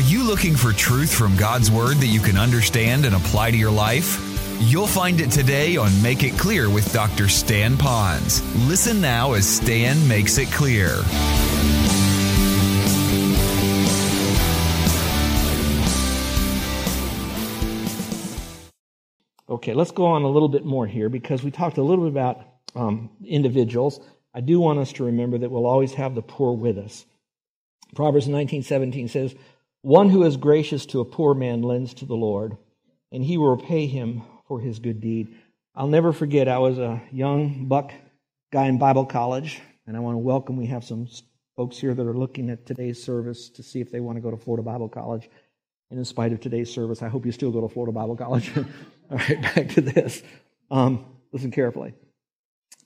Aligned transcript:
Are 0.00 0.12
you 0.12 0.24
looking 0.24 0.56
for 0.56 0.72
truth 0.72 1.12
from 1.12 1.36
God's 1.36 1.70
Word 1.70 1.98
that 1.98 2.06
you 2.06 2.20
can 2.20 2.38
understand 2.38 3.04
and 3.04 3.14
apply 3.14 3.50
to 3.50 3.56
your 3.58 3.70
life? 3.70 4.18
You'll 4.58 4.86
find 4.86 5.20
it 5.20 5.30
today 5.30 5.76
on 5.76 5.90
Make 6.00 6.22
It 6.22 6.38
Clear 6.38 6.70
with 6.70 6.90
Dr. 6.90 7.28
Stan 7.28 7.76
Ponz. 7.76 8.40
Listen 8.66 9.02
now 9.02 9.34
as 9.34 9.46
Stan 9.46 10.08
makes 10.08 10.38
it 10.38 10.50
clear. 10.50 10.86
Okay, 19.50 19.74
let's 19.74 19.90
go 19.90 20.06
on 20.06 20.22
a 20.22 20.30
little 20.30 20.48
bit 20.48 20.64
more 20.64 20.86
here 20.86 21.10
because 21.10 21.42
we 21.42 21.50
talked 21.50 21.76
a 21.76 21.82
little 21.82 22.06
bit 22.06 22.12
about 22.12 22.42
um, 22.74 23.10
individuals. 23.22 24.00
I 24.32 24.40
do 24.40 24.60
want 24.60 24.78
us 24.78 24.94
to 24.94 25.04
remember 25.04 25.36
that 25.36 25.50
we'll 25.50 25.66
always 25.66 25.92
have 25.92 26.14
the 26.14 26.22
poor 26.22 26.56
with 26.56 26.78
us. 26.78 27.04
Proverbs 27.94 28.28
19:17 28.28 29.10
says, 29.10 29.34
"One 29.82 30.10
who 30.10 30.24
is 30.24 30.36
gracious 30.36 30.86
to 30.86 31.00
a 31.00 31.04
poor 31.04 31.34
man 31.34 31.62
lends 31.62 31.94
to 31.94 32.06
the 32.06 32.16
Lord, 32.16 32.56
and 33.12 33.22
he 33.24 33.36
will 33.36 33.56
repay 33.56 33.86
him 33.86 34.22
for 34.46 34.60
his 34.60 34.78
good 34.78 35.00
deed." 35.00 35.34
I'll 35.74 35.88
never 35.88 36.12
forget 36.12 36.48
I 36.48 36.58
was 36.58 36.78
a 36.78 37.00
young 37.12 37.66
buck 37.66 37.92
guy 38.52 38.66
in 38.66 38.78
Bible 38.78 39.06
college, 39.06 39.60
and 39.86 39.96
I 39.96 40.00
want 40.00 40.14
to 40.16 40.18
welcome 40.18 40.56
we 40.56 40.66
have 40.66 40.84
some 40.84 41.06
folks 41.56 41.78
here 41.78 41.94
that 41.94 42.06
are 42.06 42.16
looking 42.16 42.50
at 42.50 42.66
today's 42.66 43.02
service 43.02 43.50
to 43.50 43.62
see 43.62 43.80
if 43.80 43.92
they 43.92 44.00
want 44.00 44.16
to 44.16 44.20
go 44.20 44.30
to 44.30 44.36
Florida 44.36 44.62
Bible 44.62 44.88
College. 44.88 45.28
And 45.90 45.98
in 45.98 46.04
spite 46.04 46.32
of 46.32 46.40
today's 46.40 46.72
service, 46.72 47.02
I 47.02 47.08
hope 47.08 47.26
you 47.26 47.32
still 47.32 47.50
go 47.50 47.60
to 47.60 47.68
Florida 47.68 47.92
Bible 47.92 48.16
College. 48.16 48.50
All 49.10 49.16
right, 49.16 49.42
back 49.42 49.68
to 49.70 49.80
this. 49.80 50.22
Um, 50.70 51.04
listen 51.32 51.50
carefully. 51.50 51.94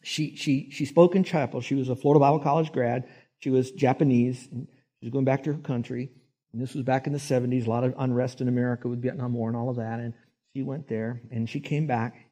She, 0.02 0.36
she, 0.36 0.70
she 0.70 0.84
spoke 0.84 1.14
in 1.14 1.24
chapel. 1.24 1.60
She 1.60 1.74
was 1.74 1.88
a 1.88 1.96
Florida 1.96 2.20
Bible 2.20 2.40
College 2.40 2.72
grad. 2.72 3.08
She 3.38 3.50
was 3.50 3.70
Japanese. 3.70 4.48
She 4.50 4.66
was 5.06 5.10
going 5.10 5.24
back 5.24 5.44
to 5.44 5.52
her 5.52 5.58
country. 5.58 6.10
And 6.54 6.62
this 6.62 6.72
was 6.72 6.84
back 6.84 7.08
in 7.08 7.12
the 7.12 7.18
70s, 7.18 7.66
a 7.66 7.70
lot 7.70 7.82
of 7.82 7.94
unrest 7.98 8.40
in 8.40 8.46
America 8.46 8.86
with 8.86 9.02
Vietnam 9.02 9.34
War 9.34 9.48
and 9.48 9.56
all 9.56 9.70
of 9.70 9.76
that. 9.76 9.98
And 9.98 10.14
she 10.54 10.62
went 10.62 10.86
there 10.86 11.20
and 11.32 11.50
she 11.50 11.58
came 11.58 11.88
back. 11.88 12.30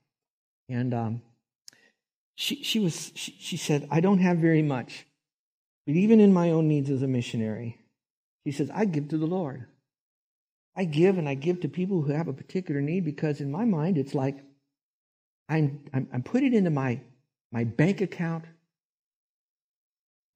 And 0.69 0.95
um, 0.95 1.23
she, 2.37 2.63
she, 2.63 2.79
was, 2.79 3.11
she, 3.17 3.35
she 3.41 3.57
said, 3.57 3.89
I 3.91 3.99
don't 3.99 4.21
have 4.21 4.39
very 4.39 4.63
much. 4.63 5.07
But 5.89 5.97
even 5.97 6.21
in 6.21 6.33
my 6.33 6.53
own 6.53 6.69
needs 6.69 6.89
as 6.89 7.03
a 7.03 7.09
missionary, 7.09 7.81
she 8.47 8.53
says, 8.53 8.71
I 8.73 8.85
give 8.85 9.09
to 9.09 9.19
the 9.19 9.27
Lord. 9.27 9.67
I 10.77 10.85
give 10.85 11.19
and 11.19 11.29
I 11.29 11.35
give 11.35 11.61
to 11.63 11.69
people 11.69 12.03
who 12.03 12.13
have 12.13 12.29
a 12.29 12.33
particular 12.33 12.81
need 12.81 13.05
because 13.05 13.41
in 13.41 13.51
my 13.51 13.65
mind 13.65 13.99
it's 13.99 14.15
like 14.15 14.37
I'm, 15.49 15.81
I'm, 15.93 16.07
I'm 16.13 16.23
putting 16.23 16.55
into 16.55 16.71
my, 16.71 17.01
my 17.51 17.65
bank 17.65 18.01
account 18.01 18.45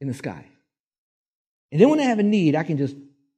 in 0.00 0.08
the 0.08 0.14
sky. 0.14 0.44
And 1.70 1.80
then 1.80 1.88
when 1.88 2.00
I 2.00 2.04
have 2.04 2.18
a 2.18 2.24
need, 2.24 2.56
I 2.56 2.64
can 2.64 2.78
just 2.78 2.96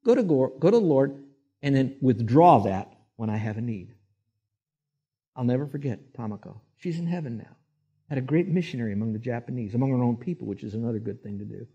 go 0.08 0.14
to, 0.14 0.22
go, 0.22 0.70
to 0.70 0.70
the 0.70 0.80
Lord 0.80 1.22
and 1.62 1.76
then 1.76 1.96
withdraw 2.00 2.60
that 2.60 2.92
when 3.16 3.28
I 3.28 3.36
have 3.36 3.58
a 3.58 3.60
need. 3.60 3.94
I'll 5.36 5.44
never 5.44 5.66
forget 5.66 6.14
Tamako. 6.14 6.60
She's 6.78 6.98
in 6.98 7.06
heaven 7.06 7.36
now. 7.36 7.56
Had 8.08 8.18
a 8.18 8.22
great 8.22 8.48
missionary 8.48 8.94
among 8.94 9.12
the 9.12 9.18
Japanese, 9.18 9.74
among 9.74 9.90
her 9.90 10.02
own 10.02 10.16
people, 10.16 10.46
which 10.46 10.64
is 10.64 10.72
another 10.72 10.98
good 10.98 11.22
thing 11.22 11.38
to 11.38 11.44
do. 11.44 11.66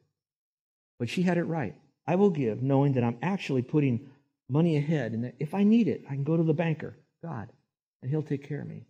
But 0.98 1.09
she 1.09 1.22
had 1.22 1.38
it 1.38 1.44
right. 1.44 1.75
I 2.08 2.16
will 2.16 2.31
give, 2.31 2.64
knowing 2.64 2.94
that 2.94 3.03
I'm 3.03 3.20
actually 3.22 3.62
putting 3.62 4.09
money 4.50 4.78
ahead, 4.78 5.14
and 5.14 5.23
that 5.23 5.36
if 5.40 5.53
I 5.53 5.64
need 5.64 5.88
it, 5.88 6.03
I 6.09 6.14
can 6.14 6.23
go 6.23 6.36
to 6.36 6.44
the 6.44 6.53
banker, 6.53 6.97
God, 7.22 7.50
and 8.02 8.09
He'll 8.09 8.23
take 8.23 8.47
care 8.47 8.62
of 8.62 8.68
me. 8.68 8.88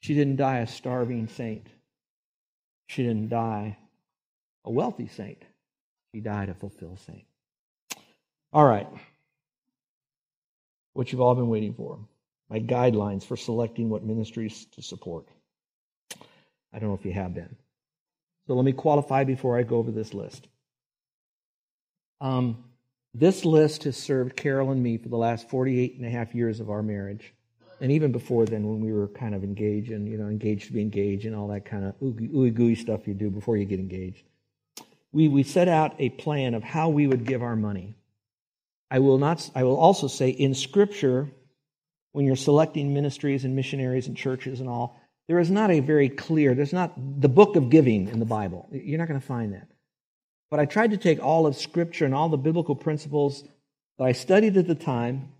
She 0.00 0.14
didn't 0.14 0.36
die 0.36 0.58
a 0.58 0.66
starving 0.66 1.26
saint. 1.28 1.66
She 2.86 3.02
didn't 3.02 3.30
die 3.30 3.76
a 4.64 4.70
wealthy 4.70 5.08
saint. 5.08 5.42
She 6.14 6.20
died 6.20 6.48
a 6.48 6.54
fulfilled 6.54 7.00
saint. 7.00 7.24
All 8.56 8.64
right. 8.64 8.88
What 10.94 11.12
you've 11.12 11.20
all 11.20 11.34
been 11.34 11.48
waiting 11.48 11.74
for 11.74 11.98
my 12.48 12.58
guidelines 12.58 13.22
for 13.22 13.36
selecting 13.36 13.90
what 13.90 14.02
ministries 14.02 14.64
to 14.72 14.80
support. 14.80 15.28
I 16.72 16.78
don't 16.78 16.88
know 16.88 16.94
if 16.94 17.04
you 17.04 17.12
have 17.12 17.34
been. 17.34 17.54
So 18.46 18.54
let 18.54 18.64
me 18.64 18.72
qualify 18.72 19.24
before 19.24 19.58
I 19.58 19.62
go 19.62 19.76
over 19.76 19.90
this 19.90 20.14
list. 20.14 20.48
Um, 22.22 22.64
this 23.12 23.44
list 23.44 23.84
has 23.84 23.98
served 23.98 24.36
Carol 24.36 24.70
and 24.70 24.82
me 24.82 24.96
for 24.96 25.10
the 25.10 25.18
last 25.18 25.50
48 25.50 25.98
and 25.98 26.06
a 26.06 26.10
half 26.10 26.34
years 26.34 26.58
of 26.58 26.70
our 26.70 26.82
marriage. 26.82 27.34
And 27.82 27.92
even 27.92 28.10
before 28.10 28.46
then, 28.46 28.66
when 28.66 28.80
we 28.80 28.90
were 28.90 29.08
kind 29.08 29.34
of 29.34 29.44
engaged 29.44 29.90
and, 29.90 30.08
you 30.08 30.16
know, 30.16 30.28
engaged 30.28 30.68
to 30.68 30.72
be 30.72 30.80
engaged 30.80 31.26
and 31.26 31.36
all 31.36 31.48
that 31.48 31.66
kind 31.66 31.84
of 31.84 31.94
ooey 32.00 32.54
gooey 32.54 32.74
stuff 32.74 33.06
you 33.06 33.12
do 33.12 33.28
before 33.28 33.58
you 33.58 33.66
get 33.66 33.80
engaged. 33.80 34.22
We, 35.12 35.28
we 35.28 35.42
set 35.42 35.68
out 35.68 35.94
a 35.98 36.08
plan 36.08 36.54
of 36.54 36.64
how 36.64 36.88
we 36.88 37.06
would 37.06 37.26
give 37.26 37.42
our 37.42 37.54
money. 37.54 37.96
I 38.90 39.00
will 39.00 39.18
not, 39.18 39.50
I 39.54 39.64
will 39.64 39.76
also 39.76 40.06
say 40.06 40.30
in 40.30 40.54
Scripture, 40.54 41.28
when 42.12 42.24
you're 42.24 42.36
selecting 42.36 42.94
ministries 42.94 43.44
and 43.44 43.56
missionaries 43.56 44.06
and 44.06 44.16
churches 44.16 44.60
and 44.60 44.68
all, 44.68 45.00
there 45.28 45.38
is 45.38 45.50
not 45.50 45.70
a 45.70 45.80
very 45.80 46.08
clear, 46.08 46.54
there's 46.54 46.72
not 46.72 46.92
the 47.20 47.28
book 47.28 47.56
of 47.56 47.68
giving 47.68 48.08
in 48.08 48.20
the 48.20 48.24
Bible. 48.24 48.68
You're 48.70 48.98
not 48.98 49.08
going 49.08 49.20
to 49.20 49.26
find 49.26 49.54
that. 49.54 49.68
But 50.50 50.60
I 50.60 50.66
tried 50.66 50.92
to 50.92 50.96
take 50.96 51.22
all 51.22 51.46
of 51.46 51.56
Scripture 51.56 52.04
and 52.04 52.14
all 52.14 52.28
the 52.28 52.36
biblical 52.36 52.76
principles 52.76 53.42
that 53.98 54.04
I 54.04 54.12
studied 54.12 54.56
at 54.56 54.68
the 54.68 54.76
time 54.76 55.32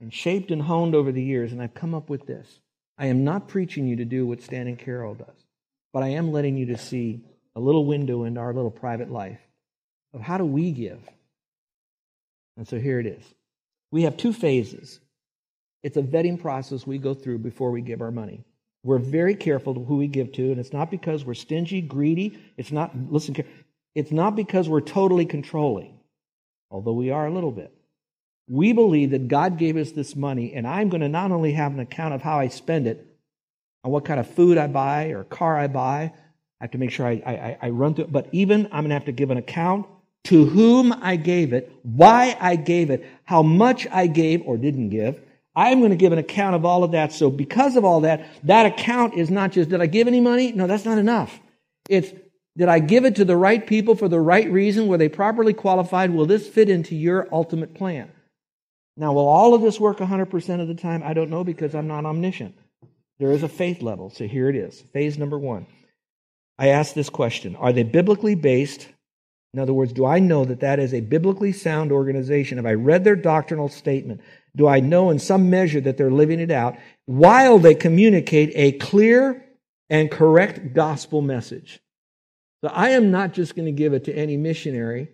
and 0.00 0.12
shaped 0.12 0.50
and 0.50 0.60
honed 0.60 0.94
over 0.94 1.12
the 1.12 1.22
years, 1.22 1.52
and 1.52 1.62
I've 1.62 1.74
come 1.74 1.94
up 1.94 2.10
with 2.10 2.26
this. 2.26 2.60
I 2.98 3.06
am 3.06 3.24
not 3.24 3.48
preaching 3.48 3.88
you 3.88 3.96
to 3.96 4.04
do 4.04 4.26
what 4.26 4.42
Stan 4.42 4.66
and 4.66 4.78
Carol 4.78 5.14
does, 5.14 5.46
but 5.92 6.02
I 6.02 6.08
am 6.08 6.32
letting 6.32 6.56
you 6.56 6.66
to 6.66 6.76
see 6.76 7.24
a 7.56 7.60
little 7.60 7.86
window 7.86 8.24
into 8.24 8.40
our 8.40 8.52
little 8.52 8.70
private 8.70 9.10
life 9.10 9.40
of 10.12 10.20
how 10.20 10.36
do 10.36 10.44
we 10.44 10.72
give. 10.72 11.00
And 12.56 12.66
so 12.66 12.78
here 12.78 13.00
it 13.00 13.06
is. 13.06 13.22
We 13.90 14.02
have 14.02 14.16
two 14.16 14.32
phases. 14.32 15.00
It's 15.82 15.96
a 15.96 16.02
vetting 16.02 16.40
process 16.40 16.86
we 16.86 16.98
go 16.98 17.14
through 17.14 17.38
before 17.38 17.70
we 17.70 17.80
give 17.80 18.00
our 18.00 18.10
money. 18.10 18.44
We're 18.84 18.98
very 18.98 19.34
careful 19.34 19.74
to 19.74 19.84
who 19.84 19.96
we 19.96 20.08
give 20.08 20.32
to, 20.32 20.50
and 20.50 20.58
it's 20.58 20.72
not 20.72 20.90
because 20.90 21.24
we're 21.24 21.34
stingy, 21.34 21.80
greedy. 21.80 22.38
It's 22.56 22.72
not, 22.72 22.92
listen, 23.10 23.36
it's 23.94 24.10
not 24.10 24.34
because 24.34 24.68
we're 24.68 24.80
totally 24.80 25.24
controlling, 25.24 25.98
although 26.70 26.92
we 26.92 27.10
are 27.10 27.26
a 27.26 27.30
little 27.30 27.52
bit. 27.52 27.72
We 28.48 28.72
believe 28.72 29.10
that 29.10 29.28
God 29.28 29.56
gave 29.56 29.76
us 29.76 29.92
this 29.92 30.16
money, 30.16 30.52
and 30.54 30.66
I'm 30.66 30.88
going 30.88 31.00
to 31.00 31.08
not 31.08 31.30
only 31.30 31.52
have 31.52 31.72
an 31.72 31.80
account 31.80 32.14
of 32.14 32.22
how 32.22 32.40
I 32.40 32.48
spend 32.48 32.86
it, 32.88 33.06
on 33.84 33.90
what 33.90 34.04
kind 34.04 34.20
of 34.20 34.28
food 34.28 34.58
I 34.58 34.66
buy 34.66 35.06
or 35.06 35.24
car 35.24 35.58
I 35.58 35.66
buy. 35.66 36.12
I 36.60 36.64
have 36.64 36.70
to 36.72 36.78
make 36.78 36.90
sure 36.90 37.06
I, 37.06 37.22
I, 37.26 37.58
I 37.62 37.70
run 37.70 37.94
through 37.94 38.04
it. 38.04 38.12
But 38.12 38.28
even 38.32 38.66
I'm 38.66 38.82
going 38.82 38.88
to 38.88 38.94
have 38.94 39.06
to 39.06 39.12
give 39.12 39.30
an 39.30 39.38
account 39.38 39.86
to 40.24 40.44
whom 40.46 40.92
I 40.92 41.16
gave 41.16 41.52
it, 41.52 41.72
why 41.82 42.36
I 42.40 42.56
gave 42.56 42.90
it, 42.90 43.04
how 43.24 43.42
much 43.42 43.86
I 43.90 44.06
gave 44.06 44.42
or 44.42 44.56
didn't 44.56 44.90
give. 44.90 45.20
I'm 45.54 45.80
going 45.80 45.90
to 45.90 45.96
give 45.96 46.12
an 46.12 46.18
account 46.18 46.54
of 46.54 46.64
all 46.64 46.84
of 46.84 46.92
that. 46.92 47.12
So 47.12 47.28
because 47.30 47.76
of 47.76 47.84
all 47.84 48.00
that, 48.02 48.26
that 48.44 48.66
account 48.66 49.14
is 49.14 49.30
not 49.30 49.52
just, 49.52 49.68
did 49.68 49.80
I 49.80 49.86
give 49.86 50.06
any 50.06 50.20
money? 50.20 50.52
No, 50.52 50.66
that's 50.66 50.84
not 50.84 50.98
enough. 50.98 51.40
It's, 51.88 52.12
did 52.56 52.68
I 52.68 52.78
give 52.78 53.04
it 53.04 53.16
to 53.16 53.24
the 53.24 53.36
right 53.36 53.66
people 53.66 53.94
for 53.94 54.08
the 54.08 54.20
right 54.20 54.50
reason? 54.50 54.86
Were 54.86 54.98
they 54.98 55.08
properly 55.08 55.52
qualified? 55.52 56.10
Will 56.10 56.26
this 56.26 56.48
fit 56.48 56.70
into 56.70 56.94
your 56.94 57.28
ultimate 57.32 57.74
plan? 57.74 58.10
Now, 58.96 59.12
will 59.12 59.28
all 59.28 59.54
of 59.54 59.62
this 59.62 59.80
work 59.80 59.98
100% 59.98 60.60
of 60.60 60.68
the 60.68 60.74
time? 60.74 61.02
I 61.02 61.14
don't 61.14 61.30
know 61.30 61.44
because 61.44 61.74
I'm 61.74 61.88
not 61.88 62.04
omniscient. 62.04 62.54
There 63.18 63.32
is 63.32 63.42
a 63.42 63.48
faith 63.48 63.82
level. 63.82 64.10
So 64.10 64.26
here 64.26 64.48
it 64.48 64.56
is. 64.56 64.82
Phase 64.92 65.18
number 65.18 65.38
one. 65.38 65.66
I 66.58 66.68
ask 66.68 66.94
this 66.94 67.10
question 67.10 67.56
Are 67.56 67.72
they 67.72 67.82
biblically 67.82 68.34
based? 68.34 68.88
In 69.54 69.60
other 69.60 69.74
words, 69.74 69.92
do 69.92 70.06
I 70.06 70.18
know 70.18 70.44
that 70.46 70.60
that 70.60 70.78
is 70.78 70.94
a 70.94 71.00
biblically 71.00 71.52
sound 71.52 71.92
organization? 71.92 72.56
Have 72.56 72.66
I 72.66 72.72
read 72.72 73.04
their 73.04 73.16
doctrinal 73.16 73.68
statement? 73.68 74.22
Do 74.56 74.66
I 74.66 74.80
know 74.80 75.10
in 75.10 75.18
some 75.18 75.50
measure 75.50 75.80
that 75.82 75.98
they're 75.98 76.10
living 76.10 76.40
it 76.40 76.50
out 76.50 76.76
while 77.04 77.58
they 77.58 77.74
communicate 77.74 78.52
a 78.54 78.72
clear 78.72 79.44
and 79.90 80.10
correct 80.10 80.72
gospel 80.72 81.20
message? 81.20 81.80
So 82.64 82.70
I 82.72 82.90
am 82.90 83.10
not 83.10 83.34
just 83.34 83.54
going 83.54 83.66
to 83.66 83.72
give 83.72 83.92
it 83.92 84.04
to 84.04 84.14
any 84.14 84.38
missionary. 84.38 85.08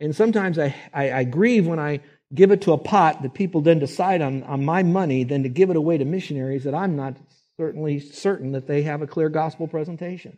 And 0.00 0.16
sometimes 0.16 0.58
I, 0.58 0.74
I, 0.92 1.12
I, 1.12 1.24
grieve 1.24 1.66
when 1.66 1.78
I 1.78 2.00
give 2.34 2.50
it 2.50 2.62
to 2.62 2.72
a 2.72 2.78
pot 2.78 3.22
that 3.22 3.34
people 3.34 3.60
then 3.60 3.78
decide 3.78 4.20
on, 4.20 4.42
on 4.44 4.64
my 4.64 4.82
money 4.82 5.24
than 5.24 5.42
to 5.42 5.48
give 5.48 5.70
it 5.70 5.76
away 5.76 5.98
to 5.98 6.04
missionaries 6.04 6.64
that 6.64 6.74
I'm 6.74 6.96
not 6.96 7.16
certainly 7.56 8.00
certain 8.00 8.52
that 8.52 8.66
they 8.66 8.82
have 8.82 9.00
a 9.00 9.06
clear 9.06 9.28
gospel 9.28 9.68
presentation. 9.68 10.36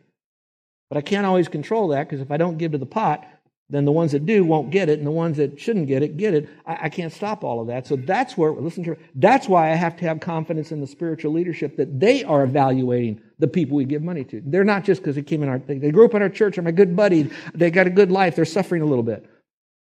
But 0.89 0.97
I 0.97 1.01
can't 1.01 1.25
always 1.25 1.47
control 1.47 1.89
that 1.89 2.07
because 2.07 2.21
if 2.21 2.31
I 2.31 2.37
don't 2.37 2.57
give 2.57 2.71
to 2.71 2.77
the 2.77 2.85
pot, 2.85 3.25
then 3.69 3.85
the 3.85 3.91
ones 3.91 4.11
that 4.13 4.25
do 4.25 4.43
won't 4.43 4.71
get 4.71 4.89
it, 4.89 4.97
and 4.97 5.05
the 5.05 5.11
ones 5.11 5.37
that 5.37 5.59
shouldn't 5.59 5.87
get 5.87 6.01
it 6.01 6.17
get 6.17 6.33
it. 6.33 6.49
I, 6.65 6.85
I 6.85 6.89
can't 6.89 7.13
stop 7.13 7.43
all 7.43 7.61
of 7.61 7.67
that. 7.67 7.85
So 7.85 7.95
that's 7.95 8.35
where, 8.35 8.51
listen 8.51 8.83
to 8.85 8.97
that's 9.15 9.47
why 9.47 9.71
I 9.71 9.75
have 9.75 9.95
to 9.97 10.05
have 10.05 10.19
confidence 10.19 10.71
in 10.71 10.81
the 10.81 10.87
spiritual 10.87 11.33
leadership 11.33 11.77
that 11.77 11.99
they 11.99 12.23
are 12.23 12.43
evaluating 12.43 13.21
the 13.37 13.47
people 13.47 13.77
we 13.77 13.85
give 13.85 14.01
money 14.01 14.23
to. 14.25 14.41
They're 14.43 14.63
not 14.63 14.83
just 14.83 15.01
because 15.01 15.15
they 15.15 15.21
came 15.21 15.43
in 15.43 15.49
our, 15.49 15.59
they, 15.59 15.77
they 15.77 15.91
grew 15.91 16.05
up 16.05 16.15
in 16.15 16.21
our 16.21 16.29
church, 16.29 16.57
are 16.57 16.63
my 16.63 16.71
good 16.71 16.95
buddy, 16.95 17.29
they 17.53 17.69
got 17.69 17.85
a 17.85 17.91
good 17.91 18.11
life, 18.11 18.35
they're 18.35 18.45
suffering 18.45 18.81
a 18.81 18.85
little 18.85 19.03
bit. 19.03 19.29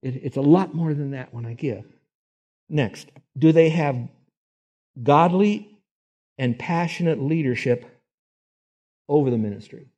It, 0.03 0.21
it's 0.23 0.37
a 0.37 0.43
lot 0.43 0.75
more 0.75 0.95
than 0.95 1.11
that 1.11 1.35
when 1.35 1.45
I 1.45 1.55
give. 1.55 1.85
Next, 2.69 3.11
do 3.37 3.53
they 3.53 3.71
have 3.71 4.09
godly 5.03 5.79
and 6.39 6.57
passionate 6.59 7.21
leadership 7.21 7.85
over 9.09 9.29
the 9.29 9.39
ministry? 9.39 9.89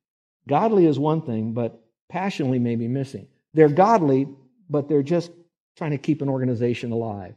Godly 0.47 0.85
is 0.87 0.97
one 0.97 1.21
thing, 1.21 1.53
but 1.53 1.81
passionately 2.09 2.59
may 2.59 2.75
be 2.75 2.87
missing. 2.87 3.27
They're 3.55 3.69
godly, 3.69 4.27
but 4.69 4.87
they're 4.89 5.01
just 5.01 5.31
trying 5.77 5.91
to 5.91 5.97
keep 5.97 6.21
an 6.21 6.29
organization 6.29 6.91
alive. 6.91 7.33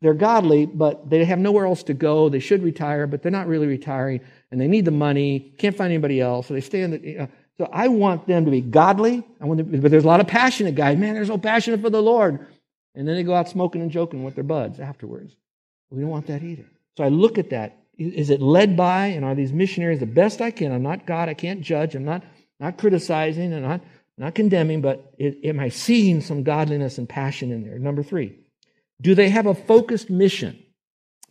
they're 0.00 0.14
godly, 0.14 0.66
but 0.66 1.08
they 1.08 1.24
have 1.24 1.38
nowhere 1.38 1.66
else 1.66 1.82
to 1.84 1.94
go. 1.94 2.28
They 2.28 2.38
should 2.38 2.62
retire, 2.62 3.06
but 3.06 3.22
they're 3.22 3.32
not 3.32 3.46
really 3.46 3.66
retiring, 3.66 4.20
and 4.50 4.60
they 4.60 4.68
need 4.68 4.84
the 4.84 4.90
money. 4.90 5.54
Can't 5.58 5.76
find 5.76 5.92
anybody 5.92 6.20
else, 6.20 6.46
so 6.46 6.54
they 6.54 6.60
stay 6.60 6.82
in 6.82 6.90
the. 6.92 7.00
You 7.00 7.18
know, 7.18 7.28
so 7.58 7.68
I 7.72 7.88
want 7.88 8.26
them 8.26 8.44
to 8.44 8.50
be 8.50 8.60
godly. 8.60 9.24
I 9.40 9.46
want 9.46 9.58
them, 9.58 9.80
but 9.80 9.90
there's 9.90 10.04
a 10.04 10.06
lot 10.06 10.20
of 10.20 10.26
passionate 10.26 10.74
guys. 10.74 10.98
Man, 10.98 11.14
they're 11.14 11.24
so 11.24 11.38
passionate 11.38 11.80
for 11.80 11.90
the 11.90 12.02
Lord, 12.02 12.46
and 12.94 13.08
then 13.08 13.16
they 13.16 13.22
go 13.22 13.34
out 13.34 13.48
smoking 13.48 13.82
and 13.82 13.90
joking 13.90 14.22
with 14.22 14.34
their 14.34 14.44
buds 14.44 14.78
afterwards. 14.78 15.34
We 15.90 16.02
don't 16.02 16.10
want 16.10 16.26
that 16.26 16.42
either. 16.42 16.66
So 16.96 17.04
I 17.04 17.08
look 17.08 17.38
at 17.38 17.50
that. 17.50 17.78
Is 17.98 18.28
it 18.28 18.42
led 18.42 18.76
by, 18.76 19.06
and 19.06 19.24
are 19.24 19.34
these 19.34 19.52
missionaries 19.52 20.00
the 20.00 20.06
best 20.06 20.42
I 20.42 20.50
can? 20.50 20.70
I'm 20.72 20.82
not 20.82 21.06
God. 21.06 21.30
I 21.30 21.34
can't 21.34 21.62
judge. 21.62 21.94
I'm 21.94 22.04
not 22.04 22.22
not 22.60 22.78
criticizing 22.78 23.52
and 23.52 23.62
not 23.62 23.80
not 24.18 24.34
condemning, 24.34 24.80
but 24.80 25.14
am 25.20 25.60
I 25.60 25.68
seeing 25.68 26.20
some 26.20 26.42
godliness 26.42 26.98
and 26.98 27.08
passion 27.08 27.52
in 27.52 27.64
there? 27.64 27.78
Number 27.78 28.02
three. 28.02 28.38
Do 29.00 29.14
they 29.14 29.28
have 29.28 29.46
a 29.46 29.54
focused 29.54 30.08
mission? 30.08 30.62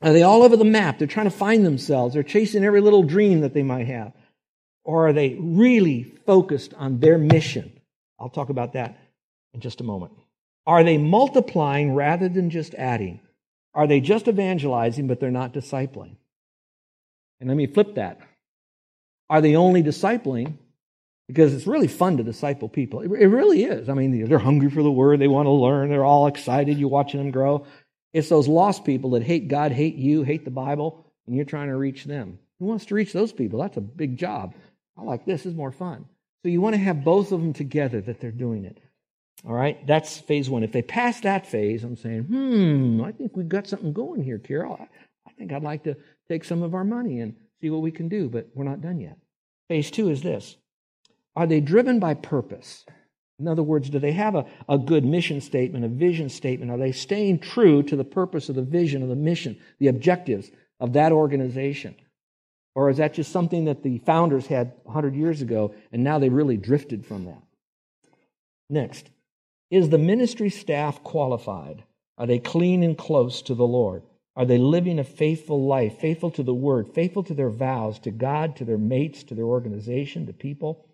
Are 0.01 0.13
they 0.13 0.21
all 0.21 0.43
over 0.43 0.55
the 0.55 0.65
map? 0.65 0.99
They're 0.99 1.07
trying 1.07 1.25
to 1.25 1.35
find 1.35 1.65
themselves. 1.65 2.13
They're 2.13 2.23
chasing 2.23 2.63
every 2.63 2.81
little 2.81 3.01
dream 3.03 3.41
that 3.41 3.53
they 3.53 3.63
might 3.63 3.87
have. 3.87 4.13
Or 4.83 5.07
are 5.07 5.13
they 5.13 5.35
really 5.39 6.15
focused 6.27 6.75
on 6.75 6.99
their 6.99 7.17
mission? 7.17 7.79
I'll 8.19 8.29
talk 8.29 8.49
about 8.49 8.73
that 8.73 8.99
in 9.53 9.61
just 9.61 9.81
a 9.81 9.83
moment. 9.83 10.13
Are 10.67 10.83
they 10.83 10.99
multiplying 10.99 11.93
rather 11.93 12.29
than 12.29 12.51
just 12.51 12.75
adding? 12.75 13.19
Are 13.73 13.87
they 13.87 13.99
just 13.99 14.27
evangelizing, 14.27 15.07
but 15.07 15.19
they're 15.19 15.31
not 15.31 15.53
discipling? 15.53 16.17
And 17.39 17.49
let 17.49 17.57
me 17.57 17.65
flip 17.65 17.95
that. 17.95 18.19
Are 19.29 19.41
they 19.41 19.55
only 19.55 19.81
discipling 19.81 20.57
because 21.27 21.53
it's 21.53 21.67
really 21.67 21.87
fun 21.87 22.17
to 22.17 22.23
disciple 22.23 22.69
people. 22.69 23.01
It, 23.01 23.09
really 23.09 23.63
is. 23.63 23.89
I 23.89 23.93
mean, 23.93 24.27
they're 24.27 24.37
hungry 24.39 24.69
for 24.69 24.83
the 24.83 24.91
word, 24.91 25.19
they 25.19 25.27
want 25.27 25.47
to 25.47 25.51
learn, 25.51 25.89
they're 25.89 26.05
all 26.05 26.27
excited, 26.27 26.77
you're 26.77 26.89
watching 26.89 27.19
them 27.19 27.31
grow. 27.31 27.65
It's 28.13 28.29
those 28.29 28.47
lost 28.47 28.85
people 28.85 29.11
that 29.11 29.23
hate 29.23 29.47
God, 29.47 29.71
hate 29.71 29.95
you, 29.95 30.23
hate 30.23 30.45
the 30.45 30.51
Bible, 30.51 31.05
and 31.27 31.35
you're 31.35 31.45
trying 31.45 31.67
to 31.67 31.75
reach 31.75 32.05
them. 32.05 32.39
Who 32.59 32.65
wants 32.65 32.85
to 32.85 32.95
reach 32.95 33.11
those 33.11 33.33
people? 33.33 33.59
That's 33.59 33.77
a 33.77 33.81
big 33.81 34.17
job. 34.17 34.53
I 34.97 35.03
like 35.03 35.25
this, 35.25 35.45
is 35.45 35.53
more 35.53 35.71
fun. 35.71 36.05
So 36.43 36.49
you 36.49 36.61
want 36.61 36.75
to 36.75 36.81
have 36.81 37.03
both 37.03 37.31
of 37.31 37.41
them 37.41 37.53
together 37.53 38.01
that 38.01 38.19
they're 38.21 38.31
doing 38.31 38.65
it. 38.65 38.79
All 39.45 39.53
right, 39.53 39.85
that's 39.85 40.17
phase 40.17 40.49
one. 40.49 40.63
If 40.63 40.71
they 40.71 40.81
pass 40.81 41.19
that 41.21 41.45
phase, 41.45 41.83
I'm 41.83 41.97
saying, 41.97 42.23
hmm, 42.23 43.03
I 43.03 43.11
think 43.11 43.35
we've 43.35 43.49
got 43.49 43.67
something 43.67 43.93
going 43.93 44.23
here, 44.23 44.39
Carol. 44.39 44.77
I, 44.79 44.87
I 45.27 45.31
think 45.33 45.51
I'd 45.51 45.63
like 45.63 45.83
to 45.83 45.97
take 46.29 46.45
some 46.45 46.63
of 46.63 46.73
our 46.73 46.83
money 46.83 47.19
and 47.19 47.35
see 47.61 47.69
what 47.69 47.81
we 47.81 47.91
can 47.91 48.07
do, 48.07 48.29
but 48.29 48.49
we're 48.55 48.63
not 48.63 48.81
done 48.81 48.99
yet. 48.99 49.17
Phase 49.67 49.91
two 49.91 50.09
is 50.09 50.21
this 50.21 50.55
are 51.35 51.47
they 51.47 51.59
driven 51.59 51.99
by 51.99 52.13
purpose? 52.13 52.85
In 53.39 53.47
other 53.47 53.63
words, 53.63 53.89
do 53.89 53.99
they 53.99 54.13
have 54.13 54.35
a, 54.35 54.45
a 54.69 54.77
good 54.77 55.03
mission 55.03 55.41
statement, 55.41 55.83
a 55.83 55.89
vision 55.89 56.29
statement? 56.29 56.71
Are 56.71 56.77
they 56.77 56.93
staying 56.93 57.39
true 57.39 57.83
to 57.83 57.95
the 57.95 58.05
purpose 58.05 58.47
of 58.47 58.55
the 58.55 58.61
vision, 58.61 59.03
of 59.03 59.09
the 59.09 59.15
mission, 59.15 59.57
the 59.79 59.87
objectives 59.87 60.49
of 60.79 60.93
that 60.93 61.11
organization? 61.11 61.95
Or 62.75 62.89
is 62.89 62.97
that 62.97 63.13
just 63.13 63.31
something 63.31 63.65
that 63.65 63.83
the 63.83 63.99
founders 63.99 64.47
had 64.47 64.73
100 64.83 65.15
years 65.15 65.41
ago 65.41 65.73
and 65.91 66.03
now 66.03 66.19
they 66.19 66.29
really 66.29 66.57
drifted 66.57 67.05
from 67.05 67.25
that? 67.25 67.41
Next, 68.69 69.09
is 69.69 69.89
the 69.89 69.97
ministry 69.97 70.49
staff 70.49 71.03
qualified? 71.03 71.83
Are 72.17 72.27
they 72.27 72.39
clean 72.39 72.83
and 72.83 72.97
close 72.97 73.41
to 73.43 73.55
the 73.55 73.67
Lord? 73.67 74.03
Are 74.37 74.45
they 74.45 74.57
living 74.57 74.99
a 74.99 75.03
faithful 75.03 75.65
life, 75.65 75.99
faithful 75.99 76.31
to 76.31 76.43
the 76.43 76.53
word, 76.53 76.93
faithful 76.93 77.23
to 77.23 77.33
their 77.33 77.49
vows, 77.49 77.99
to 77.99 78.11
God, 78.11 78.57
to 78.57 78.65
their 78.65 78.77
mates, 78.77 79.23
to 79.25 79.35
their 79.35 79.45
organization, 79.45 80.25
to 80.25 80.33
people? 80.33 80.85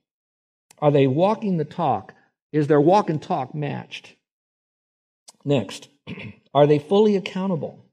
Are 0.81 0.91
they 0.91 1.07
walking 1.07 1.57
the 1.57 1.65
talk? 1.65 2.13
Is 2.51 2.67
their 2.67 2.81
walk 2.81 3.09
and 3.09 3.21
talk 3.21 3.53
matched? 3.55 4.15
Next, 5.45 5.89
are 6.53 6.67
they 6.67 6.79
fully 6.79 7.15
accountable? 7.15 7.85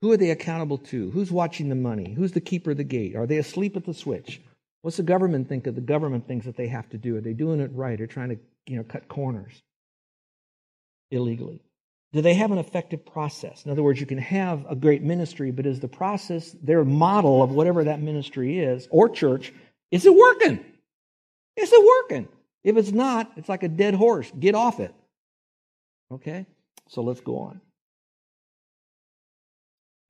Who 0.00 0.10
are 0.10 0.16
they 0.16 0.30
accountable 0.30 0.78
to? 0.78 1.10
Who's 1.10 1.30
watching 1.30 1.68
the 1.68 1.76
money? 1.76 2.12
Who's 2.12 2.32
the 2.32 2.40
keeper 2.40 2.72
of 2.72 2.76
the 2.76 2.84
gate? 2.84 3.14
Are 3.14 3.26
they 3.26 3.38
asleep 3.38 3.76
at 3.76 3.84
the 3.84 3.94
switch? 3.94 4.40
What's 4.82 4.96
the 4.96 5.04
government 5.04 5.48
think 5.48 5.68
of 5.68 5.76
the 5.76 5.80
government 5.80 6.26
things 6.26 6.44
that 6.44 6.56
they 6.56 6.66
have 6.66 6.88
to 6.90 6.98
do? 6.98 7.16
Are 7.16 7.20
they 7.20 7.34
doing 7.34 7.60
it 7.60 7.70
right 7.72 8.00
or 8.00 8.08
trying 8.08 8.30
to, 8.30 8.38
you 8.66 8.76
know, 8.76 8.82
cut 8.82 9.06
corners 9.06 9.62
illegally? 11.12 11.62
Do 12.12 12.20
they 12.20 12.34
have 12.34 12.50
an 12.50 12.58
effective 12.58 13.06
process? 13.06 13.64
In 13.64 13.70
other 13.70 13.82
words, 13.82 14.00
you 14.00 14.06
can 14.06 14.18
have 14.18 14.66
a 14.68 14.74
great 14.74 15.02
ministry, 15.02 15.52
but 15.52 15.66
is 15.66 15.78
the 15.78 15.88
process, 15.88 16.54
their 16.62 16.84
model 16.84 17.42
of 17.42 17.52
whatever 17.52 17.84
that 17.84 18.02
ministry 18.02 18.58
is 18.58 18.88
or 18.90 19.08
church, 19.08 19.52
is 19.92 20.04
it 20.04 20.14
working? 20.14 20.64
Is 21.56 21.72
it 21.72 21.86
working? 21.86 22.28
If 22.64 22.76
it's 22.76 22.92
not, 22.92 23.32
it's 23.36 23.48
like 23.48 23.62
a 23.62 23.68
dead 23.68 23.94
horse. 23.94 24.30
Get 24.38 24.54
off 24.54 24.80
it. 24.80 24.94
Okay? 26.12 26.46
So 26.88 27.02
let's 27.02 27.20
go 27.20 27.38
on. 27.38 27.60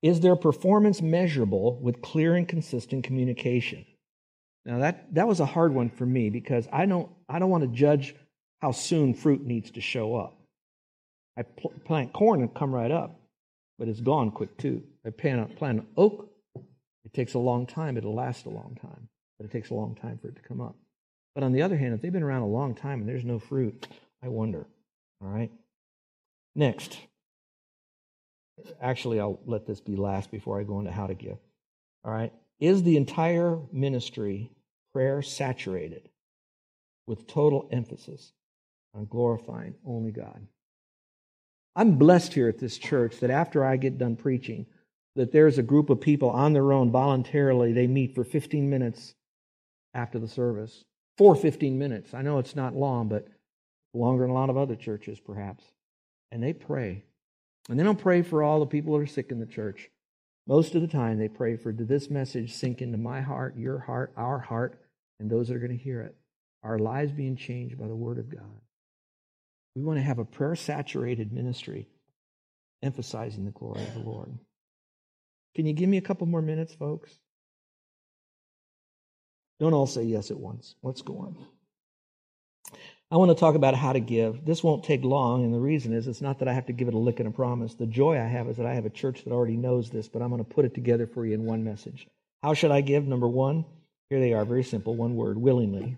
Is 0.01 0.19
their 0.19 0.35
performance 0.35 1.01
measurable 1.01 1.79
with 1.79 2.01
clear 2.01 2.35
and 2.35 2.47
consistent 2.47 3.05
communication? 3.05 3.85
Now 4.65 4.79
that, 4.79 5.13
that 5.15 5.27
was 5.27 5.39
a 5.39 5.45
hard 5.45 5.73
one 5.73 5.89
for 5.89 6.05
me 6.05 6.29
because 6.29 6.67
I 6.71 6.85
don't, 6.85 7.09
I 7.29 7.39
don't 7.39 7.49
want 7.49 7.63
to 7.63 7.69
judge 7.69 8.15
how 8.61 8.71
soon 8.71 9.13
fruit 9.13 9.45
needs 9.45 9.71
to 9.71 9.81
show 9.81 10.15
up. 10.15 10.37
I 11.37 11.43
pl- 11.43 11.73
plant 11.85 12.13
corn 12.13 12.41
and 12.41 12.53
come 12.53 12.73
right 12.73 12.91
up, 12.91 13.19
but 13.79 13.87
it's 13.87 13.99
gone 13.99 14.31
quick 14.31 14.57
too. 14.57 14.83
I 15.05 15.09
plant, 15.09 15.55
plant 15.55 15.85
oak, 15.97 16.29
it 16.55 17.13
takes 17.13 17.33
a 17.33 17.39
long 17.39 17.65
time, 17.65 17.97
it'll 17.97 18.13
last 18.13 18.45
a 18.45 18.49
long 18.49 18.77
time, 18.81 19.09
but 19.37 19.45
it 19.45 19.51
takes 19.51 19.69
a 19.69 19.73
long 19.73 19.95
time 19.95 20.19
for 20.21 20.29
it 20.29 20.35
to 20.35 20.41
come 20.41 20.61
up. 20.61 20.75
But 21.35 21.43
on 21.43 21.51
the 21.51 21.61
other 21.61 21.77
hand, 21.77 21.93
if 21.93 22.01
they've 22.01 22.11
been 22.11 22.23
around 22.23 22.43
a 22.43 22.47
long 22.47 22.75
time 22.75 22.99
and 22.99 23.09
there's 23.09 23.25
no 23.25 23.39
fruit, 23.39 23.87
I 24.21 24.27
wonder. 24.27 24.67
All 25.21 25.27
right? 25.27 25.51
Next. 26.55 26.97
Actually, 28.81 29.19
I'll 29.19 29.39
let 29.45 29.65
this 29.65 29.81
be 29.81 29.95
last 29.95 30.29
before 30.29 30.59
I 30.59 30.63
go 30.63 30.79
into 30.79 30.91
how 30.91 31.07
to 31.07 31.15
give. 31.15 31.37
All 32.03 32.13
right? 32.13 32.31
Is 32.59 32.83
the 32.83 32.97
entire 32.97 33.59
ministry 33.71 34.51
prayer 34.93 35.21
saturated 35.21 36.09
with 37.07 37.25
total 37.25 37.67
emphasis 37.71 38.31
on 38.93 39.05
glorifying 39.05 39.73
only 39.85 40.11
God? 40.11 40.47
I'm 41.75 41.97
blessed 41.97 42.33
here 42.33 42.47
at 42.47 42.59
this 42.59 42.77
church 42.77 43.19
that 43.21 43.31
after 43.31 43.65
I 43.65 43.77
get 43.77 43.97
done 43.97 44.15
preaching, 44.15 44.67
that 45.15 45.31
there's 45.31 45.57
a 45.57 45.63
group 45.63 45.89
of 45.89 45.99
people 45.99 46.29
on 46.29 46.53
their 46.53 46.71
own 46.71 46.91
voluntarily, 46.91 47.73
they 47.73 47.87
meet 47.87 48.13
for 48.13 48.23
15 48.23 48.69
minutes 48.69 49.15
after 49.95 50.19
the 50.19 50.27
service 50.27 50.85
for 51.17 51.35
15 51.35 51.77
minutes. 51.77 52.13
I 52.13 52.21
know 52.21 52.39
it's 52.39 52.55
not 52.55 52.75
long, 52.75 53.07
but 53.07 53.27
longer 53.93 54.23
than 54.23 54.31
a 54.31 54.33
lot 54.33 54.49
of 54.49 54.57
other 54.57 54.75
churches, 54.75 55.19
perhaps. 55.19 55.63
And 56.31 56.41
they 56.41 56.53
pray. 56.53 57.03
And 57.69 57.79
they 57.79 57.83
don't 57.83 57.99
pray 57.99 58.21
for 58.21 58.43
all 58.43 58.59
the 58.59 58.65
people 58.65 58.93
that 58.93 59.03
are 59.03 59.07
sick 59.07 59.31
in 59.31 59.39
the 59.39 59.45
church. 59.45 59.89
Most 60.47 60.75
of 60.75 60.81
the 60.81 60.87
time, 60.87 61.17
they 61.17 61.29
pray 61.29 61.55
for 61.55 61.71
did 61.71 61.87
this 61.87 62.09
message 62.09 62.53
sink 62.53 62.81
into 62.81 62.97
my 62.97 63.21
heart, 63.21 63.55
your 63.55 63.79
heart, 63.79 64.11
our 64.17 64.39
heart, 64.39 64.81
and 65.19 65.29
those 65.29 65.47
that 65.47 65.55
are 65.55 65.59
going 65.59 65.77
to 65.77 65.83
hear 65.83 66.01
it? 66.01 66.15
Our 66.63 66.79
lives 66.79 67.11
being 67.11 67.37
changed 67.37 67.77
by 67.77 67.87
the 67.87 67.95
Word 67.95 68.17
of 68.17 68.29
God. 68.29 68.61
We 69.75 69.83
want 69.83 69.99
to 69.99 70.03
have 70.03 70.19
a 70.19 70.25
prayer 70.25 70.55
saturated 70.55 71.31
ministry 71.31 71.87
emphasizing 72.81 73.45
the 73.45 73.51
glory 73.51 73.81
of 73.81 73.93
the 73.93 74.01
Lord. 74.01 74.37
Can 75.55 75.65
you 75.65 75.73
give 75.73 75.87
me 75.87 75.97
a 75.97 76.01
couple 76.01 76.27
more 76.27 76.41
minutes, 76.41 76.73
folks? 76.73 77.11
Don't 79.63 79.73
all 79.73 79.87
say 79.87 80.03
yes 80.03 80.29
at 80.29 80.37
once. 80.37 80.75
Let's 80.83 81.01
go 81.01 81.19
on. 81.19 81.37
I 83.09 83.15
want 83.15 83.31
to 83.31 83.35
talk 83.35 83.55
about 83.55 83.75
how 83.75 83.93
to 83.93 84.01
give. 84.01 84.43
This 84.43 84.61
won't 84.61 84.83
take 84.83 85.05
long, 85.05 85.45
and 85.45 85.53
the 85.53 85.59
reason 85.59 85.93
is 85.93 86.05
it's 86.05 86.19
not 86.19 86.39
that 86.39 86.49
I 86.49 86.53
have 86.53 86.65
to 86.65 86.73
give 86.73 86.89
it 86.89 86.93
a 86.93 86.97
lick 86.97 87.21
and 87.21 87.29
a 87.29 87.31
promise. 87.31 87.73
The 87.73 87.85
joy 87.85 88.19
I 88.19 88.25
have 88.25 88.49
is 88.49 88.57
that 88.57 88.65
I 88.65 88.73
have 88.73 88.85
a 88.85 88.89
church 88.89 89.23
that 89.23 89.31
already 89.31 89.55
knows 89.55 89.89
this, 89.89 90.09
but 90.09 90.21
I'm 90.21 90.31
going 90.31 90.43
to 90.43 90.53
put 90.53 90.65
it 90.65 90.73
together 90.73 91.07
for 91.07 91.25
you 91.25 91.33
in 91.33 91.45
one 91.45 91.63
message. 91.63 92.09
How 92.41 92.53
should 92.53 92.71
I 92.71 92.81
give? 92.81 93.07
Number 93.07 93.29
one, 93.29 93.63
here 94.09 94.19
they 94.19 94.33
are, 94.33 94.43
very 94.43 94.65
simple, 94.65 94.97
one 94.97 95.15
word 95.15 95.37
willingly. 95.37 95.97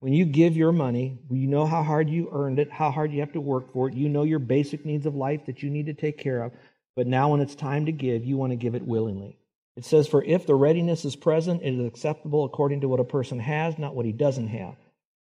When 0.00 0.12
you 0.12 0.26
give 0.26 0.54
your 0.54 0.72
money, 0.72 1.18
you 1.30 1.46
know 1.46 1.64
how 1.64 1.82
hard 1.82 2.10
you 2.10 2.28
earned 2.30 2.58
it, 2.58 2.70
how 2.70 2.90
hard 2.90 3.10
you 3.10 3.20
have 3.20 3.32
to 3.32 3.40
work 3.40 3.72
for 3.72 3.88
it. 3.88 3.94
You 3.94 4.10
know 4.10 4.24
your 4.24 4.38
basic 4.38 4.84
needs 4.84 5.06
of 5.06 5.14
life 5.14 5.46
that 5.46 5.62
you 5.62 5.70
need 5.70 5.86
to 5.86 5.94
take 5.94 6.18
care 6.18 6.42
of. 6.42 6.52
But 6.94 7.06
now, 7.06 7.30
when 7.30 7.40
it's 7.40 7.54
time 7.54 7.86
to 7.86 7.92
give, 7.92 8.26
you 8.26 8.36
want 8.36 8.52
to 8.52 8.56
give 8.56 8.74
it 8.74 8.86
willingly. 8.86 9.38
It 9.76 9.84
says, 9.84 10.08
For 10.08 10.22
if 10.24 10.46
the 10.46 10.54
readiness 10.54 11.04
is 11.04 11.16
present, 11.16 11.62
it 11.62 11.74
is 11.74 11.86
acceptable 11.86 12.44
according 12.44 12.80
to 12.80 12.88
what 12.88 13.00
a 13.00 13.04
person 13.04 13.38
has, 13.38 13.78
not 13.78 13.94
what 13.94 14.06
he 14.06 14.12
doesn't 14.12 14.48
have. 14.48 14.76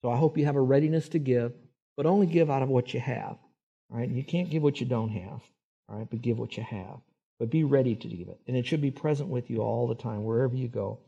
So 0.02 0.10
I 0.10 0.16
hope 0.16 0.38
you 0.38 0.46
have 0.46 0.56
a 0.56 0.60
readiness 0.60 1.08
to 1.10 1.18
give, 1.18 1.52
but 1.96 2.06
only 2.06 2.26
give 2.26 2.50
out 2.50 2.62
of 2.62 2.70
what 2.70 2.94
you 2.94 3.00
have. 3.00 3.36
All 3.90 3.98
right? 3.98 4.08
You 4.08 4.24
can't 4.24 4.50
give 4.50 4.62
what 4.62 4.80
you 4.80 4.86
don't 4.86 5.10
have. 5.10 5.42
All 5.88 5.98
right? 5.98 6.08
But 6.08 6.22
give 6.22 6.38
what 6.38 6.56
you 6.56 6.62
have. 6.62 7.00
But 7.38 7.50
be 7.50 7.64
ready 7.64 7.94
to 7.94 8.08
give 8.08 8.28
it. 8.28 8.40
And 8.46 8.56
it 8.56 8.66
should 8.66 8.80
be 8.80 8.90
present 8.90 9.28
with 9.28 9.50
you 9.50 9.58
all 9.58 9.86
the 9.86 9.94
time, 9.94 10.24
wherever 10.24 10.54
you 10.54 10.68
go. 10.68 10.98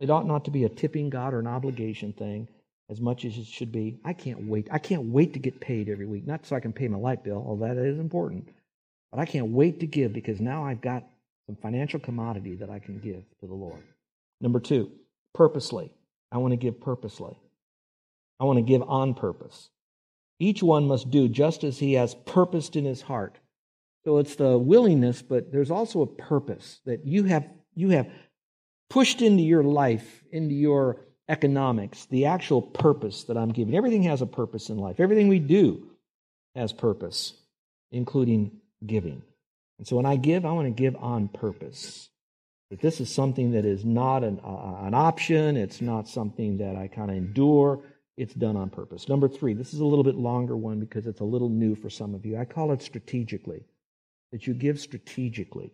It 0.00 0.10
ought 0.10 0.26
not 0.26 0.44
to 0.46 0.50
be 0.50 0.64
a 0.64 0.68
tipping 0.68 1.10
God 1.10 1.34
or 1.34 1.40
an 1.40 1.46
obligation 1.46 2.12
thing 2.12 2.48
as 2.90 3.00
much 3.00 3.24
as 3.24 3.36
it 3.36 3.46
should 3.46 3.72
be. 3.72 3.98
I 4.04 4.12
can't 4.12 4.46
wait. 4.46 4.68
I 4.70 4.78
can't 4.78 5.06
wait 5.06 5.34
to 5.34 5.38
get 5.38 5.60
paid 5.60 5.88
every 5.88 6.06
week. 6.06 6.26
Not 6.26 6.46
so 6.46 6.56
I 6.56 6.60
can 6.60 6.72
pay 6.72 6.88
my 6.88 6.98
light 6.98 7.24
bill, 7.24 7.44
although 7.46 7.66
that 7.66 7.76
is 7.76 7.98
important. 7.98 8.48
But 9.10 9.20
I 9.20 9.26
can't 9.26 9.48
wait 9.48 9.80
to 9.80 9.86
give 9.86 10.12
because 10.12 10.40
now 10.40 10.64
I've 10.64 10.80
got 10.80 11.04
some 11.48 11.56
financial 11.56 11.98
commodity 11.98 12.56
that 12.56 12.68
I 12.68 12.78
can 12.78 12.98
give 12.98 13.24
to 13.40 13.46
the 13.46 13.54
Lord. 13.54 13.82
Number 14.38 14.60
two, 14.60 14.92
purposely. 15.34 15.90
I 16.30 16.36
want 16.36 16.52
to 16.52 16.58
give 16.58 16.78
purposely. 16.78 17.38
I 18.38 18.44
want 18.44 18.58
to 18.58 18.62
give 18.62 18.82
on 18.82 19.14
purpose. 19.14 19.70
Each 20.38 20.62
one 20.62 20.86
must 20.86 21.10
do 21.10 21.26
just 21.26 21.64
as 21.64 21.78
he 21.78 21.94
has 21.94 22.14
purposed 22.26 22.76
in 22.76 22.84
his 22.84 23.00
heart. 23.00 23.38
So 24.04 24.18
it's 24.18 24.36
the 24.36 24.58
willingness, 24.58 25.22
but 25.22 25.50
there's 25.50 25.70
also 25.70 26.02
a 26.02 26.06
purpose 26.06 26.80
that 26.84 27.06
you 27.06 27.24
have 27.24 27.48
you 27.74 27.90
have 27.90 28.10
pushed 28.90 29.22
into 29.22 29.42
your 29.42 29.64
life, 29.64 30.22
into 30.30 30.54
your 30.54 31.00
economics, 31.30 32.04
the 32.06 32.26
actual 32.26 32.60
purpose 32.60 33.24
that 33.24 33.38
I'm 33.38 33.52
giving. 33.52 33.74
Everything 33.74 34.02
has 34.02 34.20
a 34.20 34.26
purpose 34.26 34.68
in 34.68 34.76
life. 34.76 35.00
Everything 35.00 35.28
we 35.28 35.38
do 35.38 35.88
has 36.54 36.74
purpose, 36.74 37.32
including 37.90 38.50
giving. 38.84 39.22
And 39.78 39.86
so 39.86 39.96
when 39.96 40.06
I 40.06 40.16
give, 40.16 40.44
I 40.44 40.52
want 40.52 40.66
to 40.66 40.82
give 40.82 40.96
on 40.96 41.28
purpose. 41.28 42.10
That 42.70 42.80
this 42.80 43.00
is 43.00 43.12
something 43.12 43.52
that 43.52 43.64
is 43.64 43.84
not 43.84 44.24
an, 44.24 44.40
uh, 44.44 44.84
an 44.84 44.92
option, 44.94 45.56
it's 45.56 45.80
not 45.80 46.06
something 46.08 46.58
that 46.58 46.76
I 46.76 46.88
kind 46.88 47.10
of 47.10 47.16
endure. 47.16 47.80
It's 48.18 48.34
done 48.34 48.56
on 48.56 48.68
purpose. 48.68 49.08
Number 49.08 49.28
three, 49.28 49.54
this 49.54 49.72
is 49.72 49.80
a 49.80 49.84
little 49.84 50.02
bit 50.02 50.16
longer 50.16 50.56
one 50.56 50.80
because 50.80 51.06
it's 51.06 51.20
a 51.20 51.24
little 51.24 51.48
new 51.48 51.76
for 51.76 51.88
some 51.88 52.14
of 52.14 52.26
you. 52.26 52.36
I 52.36 52.44
call 52.44 52.72
it 52.72 52.82
strategically. 52.82 53.64
That 54.32 54.46
you 54.46 54.54
give 54.54 54.80
strategically. 54.80 55.72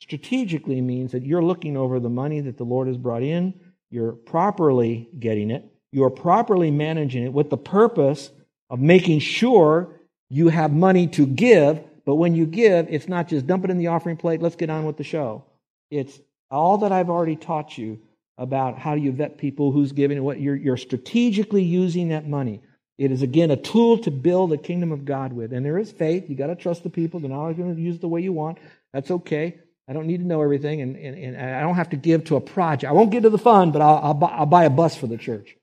Strategically 0.00 0.80
means 0.80 1.12
that 1.12 1.24
you're 1.24 1.42
looking 1.42 1.76
over 1.76 2.00
the 2.00 2.10
money 2.10 2.40
that 2.40 2.58
the 2.58 2.64
Lord 2.64 2.88
has 2.88 2.98
brought 2.98 3.22
in, 3.22 3.54
you're 3.90 4.12
properly 4.12 5.08
getting 5.18 5.50
it, 5.50 5.64
you're 5.92 6.10
properly 6.10 6.70
managing 6.70 7.24
it 7.24 7.32
with 7.32 7.48
the 7.48 7.56
purpose 7.56 8.30
of 8.68 8.80
making 8.80 9.20
sure 9.20 10.00
you 10.28 10.48
have 10.48 10.72
money 10.72 11.06
to 11.06 11.26
give. 11.26 11.80
But 12.04 12.16
when 12.16 12.34
you 12.34 12.46
give, 12.46 12.86
it's 12.90 13.08
not 13.08 13.28
just 13.28 13.46
dump 13.46 13.64
it 13.64 13.70
in 13.70 13.78
the 13.78 13.88
offering 13.88 14.16
plate, 14.16 14.42
let's 14.42 14.56
get 14.56 14.70
on 14.70 14.84
with 14.84 14.96
the 14.96 15.04
show. 15.04 15.44
It's 15.90 16.18
all 16.50 16.78
that 16.78 16.92
I've 16.92 17.10
already 17.10 17.36
taught 17.36 17.78
you 17.78 18.00
about 18.36 18.78
how 18.78 18.94
you 18.94 19.12
vet 19.12 19.38
people, 19.38 19.72
who's 19.72 19.92
giving, 19.92 20.22
what 20.22 20.40
you're, 20.40 20.56
you're 20.56 20.76
strategically 20.76 21.62
using 21.62 22.08
that 22.08 22.28
money. 22.28 22.60
It 22.98 23.10
is 23.10 23.22
again 23.22 23.50
a 23.50 23.56
tool 23.56 23.98
to 23.98 24.10
build 24.10 24.50
the 24.50 24.58
kingdom 24.58 24.92
of 24.92 25.04
God 25.04 25.32
with. 25.32 25.52
And 25.52 25.64
there 25.64 25.78
is 25.78 25.90
faith. 25.90 26.28
You 26.28 26.36
got 26.36 26.48
to 26.48 26.54
trust 26.54 26.82
the 26.82 26.90
people. 26.90 27.20
They're 27.20 27.30
not 27.30 27.52
going 27.52 27.74
to 27.74 27.80
use 27.80 27.96
it 27.96 28.00
the 28.00 28.08
way 28.08 28.20
you 28.20 28.32
want. 28.32 28.58
That's 28.92 29.10
okay. 29.10 29.58
I 29.88 29.92
don't 29.92 30.06
need 30.06 30.18
to 30.18 30.26
know 30.26 30.40
everything, 30.40 30.80
and, 30.80 30.96
and, 30.96 31.36
and 31.36 31.36
I 31.36 31.60
don't 31.60 31.74
have 31.74 31.90
to 31.90 31.96
give 31.96 32.24
to 32.24 32.36
a 32.36 32.40
project. 32.40 32.90
I 32.90 32.94
won't 32.94 33.10
give 33.10 33.24
to 33.24 33.30
the 33.30 33.36
fund, 33.36 33.72
but 33.74 33.82
I'll, 33.82 33.98
I'll, 34.02 34.14
buy, 34.14 34.28
I'll 34.28 34.46
buy 34.46 34.64
a 34.64 34.70
bus 34.70 34.96
for 34.96 35.06
the 35.06 35.18
church. 35.18 35.56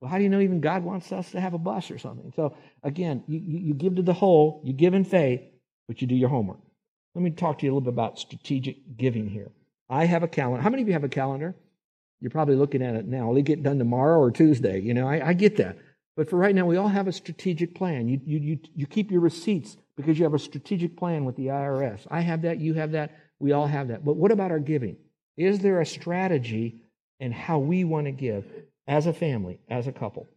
Well, 0.00 0.10
how 0.10 0.16
do 0.16 0.22
you 0.22 0.30
know 0.30 0.40
even 0.40 0.60
God 0.60 0.82
wants 0.82 1.12
us 1.12 1.30
to 1.32 1.40
have 1.40 1.52
a 1.52 1.58
bus 1.58 1.90
or 1.90 1.98
something? 1.98 2.32
So 2.36 2.56
again, 2.82 3.22
you, 3.26 3.38
you 3.38 3.74
give 3.74 3.96
to 3.96 4.02
the 4.02 4.14
whole, 4.14 4.62
you 4.64 4.72
give 4.72 4.94
in 4.94 5.04
faith, 5.04 5.42
but 5.90 6.00
you 6.00 6.06
do 6.06 6.14
your 6.14 6.28
homework. 6.28 6.60
Let 7.16 7.22
me 7.22 7.32
talk 7.32 7.58
to 7.58 7.66
you 7.66 7.72
a 7.72 7.74
little 7.74 7.80
bit 7.80 7.92
about 7.92 8.16
strategic 8.16 8.96
giving 8.96 9.28
here. 9.28 9.50
I 9.88 10.04
have 10.04 10.22
a 10.22 10.28
calendar. 10.28 10.62
How 10.62 10.70
many 10.70 10.82
of 10.82 10.86
you 10.86 10.94
have 10.94 11.02
a 11.02 11.08
calendar? 11.08 11.56
You're 12.20 12.30
probably 12.30 12.54
looking 12.54 12.80
at 12.80 12.94
it 12.94 13.08
now. 13.08 13.26
Will 13.26 13.38
it 13.38 13.44
get 13.44 13.64
done 13.64 13.76
tomorrow 13.76 14.20
or 14.20 14.30
Tuesday? 14.30 14.78
You 14.78 14.94
know, 14.94 15.08
I, 15.08 15.30
I 15.30 15.32
get 15.32 15.56
that. 15.56 15.78
But 16.16 16.30
for 16.30 16.36
right 16.36 16.54
now, 16.54 16.64
we 16.64 16.76
all 16.76 16.86
have 16.86 17.08
a 17.08 17.12
strategic 17.12 17.74
plan. 17.74 18.06
You, 18.06 18.20
you, 18.24 18.38
you, 18.38 18.58
you 18.76 18.86
keep 18.86 19.10
your 19.10 19.20
receipts 19.20 19.76
because 19.96 20.16
you 20.16 20.22
have 20.22 20.34
a 20.34 20.38
strategic 20.38 20.96
plan 20.96 21.24
with 21.24 21.34
the 21.34 21.46
IRS. 21.46 22.06
I 22.08 22.20
have 22.20 22.42
that. 22.42 22.60
You 22.60 22.74
have 22.74 22.92
that. 22.92 23.10
We 23.40 23.50
all 23.50 23.66
have 23.66 23.88
that. 23.88 24.04
But 24.04 24.14
what 24.14 24.30
about 24.30 24.52
our 24.52 24.60
giving? 24.60 24.96
Is 25.36 25.58
there 25.58 25.80
a 25.80 25.86
strategy 25.86 26.84
in 27.18 27.32
how 27.32 27.58
we 27.58 27.82
want 27.82 28.06
to 28.06 28.12
give 28.12 28.44
as 28.86 29.08
a 29.08 29.12
family, 29.12 29.58
as 29.68 29.88
a 29.88 29.92
couple? 29.92 30.28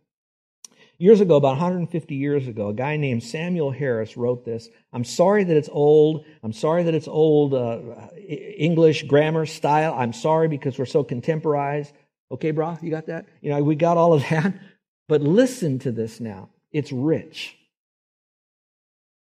Years 1.03 1.19
ago, 1.19 1.35
about 1.35 1.57
150 1.57 2.15
years 2.15 2.47
ago, 2.47 2.69
a 2.69 2.73
guy 2.73 2.95
named 2.95 3.23
Samuel 3.23 3.71
Harris 3.71 4.15
wrote 4.15 4.45
this. 4.45 4.69
I'm 4.93 5.03
sorry 5.03 5.43
that 5.43 5.57
it's 5.57 5.67
old. 5.69 6.23
I'm 6.41 6.53
sorry 6.53 6.83
that 6.83 6.95
it's 6.95 7.09
old 7.09 7.53
uh, 7.53 7.81
English 8.25 9.03
grammar 9.03 9.45
style. 9.45 9.95
I'm 9.97 10.13
sorry 10.13 10.47
because 10.47 10.79
we're 10.79 10.85
so 10.85 11.03
contemporized. 11.03 11.93
Okay, 12.31 12.51
bro, 12.51 12.77
you 12.81 12.89
got 12.89 13.07
that? 13.07 13.25
You 13.41 13.49
know, 13.49 13.61
we 13.61 13.75
got 13.75 13.97
all 13.97 14.13
of 14.13 14.21
that. 14.29 14.53
But 15.09 15.19
listen 15.19 15.79
to 15.79 15.91
this 15.91 16.21
now. 16.21 16.47
It's 16.71 16.93
rich. 16.93 17.57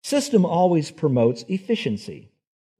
System 0.03 0.45
always 0.45 0.91
promotes 0.91 1.45
efficiency. 1.47 2.33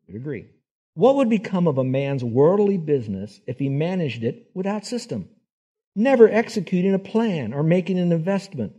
I 0.10 0.18
agree. 0.18 0.48
What 0.96 1.16
would 1.16 1.30
become 1.30 1.66
of 1.66 1.78
a 1.78 1.86
man's 1.86 2.26
worldly 2.26 2.78
business 2.78 3.40
if 3.48 3.58
he 3.58 3.70
managed 3.70 4.26
it 4.26 4.52
without 4.54 4.86
system? 4.86 5.30
Never 5.96 6.30
executing 6.30 6.94
a 6.94 7.00
plan 7.00 7.54
or 7.54 7.64
making 7.64 7.98
an 7.98 8.12
investment 8.12 8.74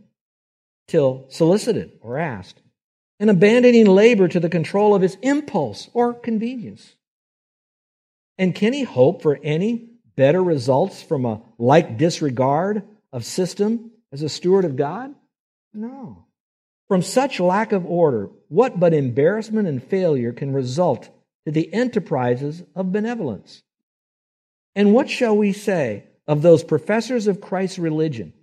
till 0.87 1.25
solicited 1.29 1.91
or 2.01 2.17
asked, 2.17 2.61
and 3.19 3.29
abandoning 3.29 3.85
labor 3.85 4.27
to 4.27 4.39
the 4.39 4.49
control 4.49 4.93
of 4.93 5.01
his 5.01 5.17
impulse 5.21 5.89
or 5.93 6.13
convenience. 6.13 6.95
And 8.37 8.55
can 8.55 8.73
he 8.73 8.83
hope 8.83 9.21
for 9.21 9.39
any 9.43 9.89
better 10.15 10.43
results 10.43 11.01
from 11.01 11.25
a 11.25 11.41
like 11.57 11.97
disregard 11.97 12.83
of 13.11 13.25
system 13.25 13.91
as 14.11 14.21
a 14.21 14.29
steward 14.29 14.65
of 14.65 14.75
God? 14.75 15.13
No. 15.73 16.25
From 16.87 17.01
such 17.01 17.39
lack 17.39 17.71
of 17.71 17.85
order, 17.85 18.29
what 18.49 18.79
but 18.79 18.93
embarrassment 18.93 19.67
and 19.67 19.83
failure 19.83 20.33
can 20.33 20.53
result 20.53 21.09
to 21.45 21.51
the 21.51 21.73
enterprises 21.73 22.63
of 22.75 22.91
benevolence? 22.91 23.63
And 24.75 24.93
what 24.93 25.09
shall 25.09 25.35
we 25.35 25.53
say 25.53 26.05
of 26.27 26.41
those 26.41 26.63
professors 26.63 27.27
of 27.27 27.41
Christ's 27.41 27.79
religion 27.79 28.33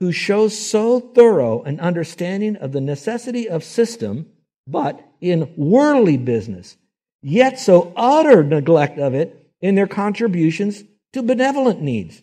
who 0.00 0.12
shows 0.12 0.56
so 0.58 1.00
thorough 1.00 1.62
an 1.62 1.80
understanding 1.80 2.56
of 2.56 2.72
the 2.72 2.80
necessity 2.80 3.48
of 3.48 3.64
system, 3.64 4.26
but 4.66 5.00
in 5.20 5.52
worldly 5.56 6.16
business, 6.16 6.76
yet 7.22 7.58
so 7.58 7.92
utter 7.96 8.42
neglect 8.42 8.98
of 8.98 9.14
it 9.14 9.50
in 9.60 9.74
their 9.74 9.86
contributions 9.86 10.84
to 11.12 11.22
benevolent 11.22 11.80
needs, 11.80 12.22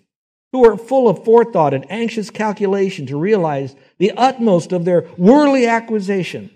who 0.51 0.65
are 0.65 0.77
full 0.77 1.07
of 1.07 1.23
forethought 1.23 1.73
and 1.73 1.89
anxious 1.89 2.29
calculation 2.29 3.05
to 3.05 3.17
realize 3.17 3.75
the 3.99 4.11
utmost 4.11 4.73
of 4.73 4.85
their 4.85 5.07
worldly 5.17 5.65
acquisition, 5.65 6.49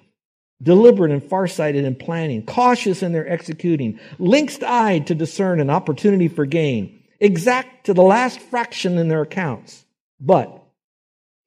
deliberate 0.62 1.12
and 1.12 1.24
farsighted 1.24 1.86
in 1.86 1.96
planning, 1.96 2.46
cautious 2.46 3.02
in 3.02 3.14
their 3.14 3.28
executing, 3.28 4.00
lynx 4.20 4.62
eyed 4.64 5.08
to 5.08 5.16
discern 5.16 5.60
an 5.60 5.70
opportunity 5.70 6.28
for 6.28 6.46
gain, 6.46 7.02
exact 7.20 7.86
to 7.86 7.94
the 7.94 8.04
last 8.04 8.40
fraction 8.40 8.98
in 8.98 9.08
their 9.08 9.22
accounts, 9.22 9.86
but 10.20 10.65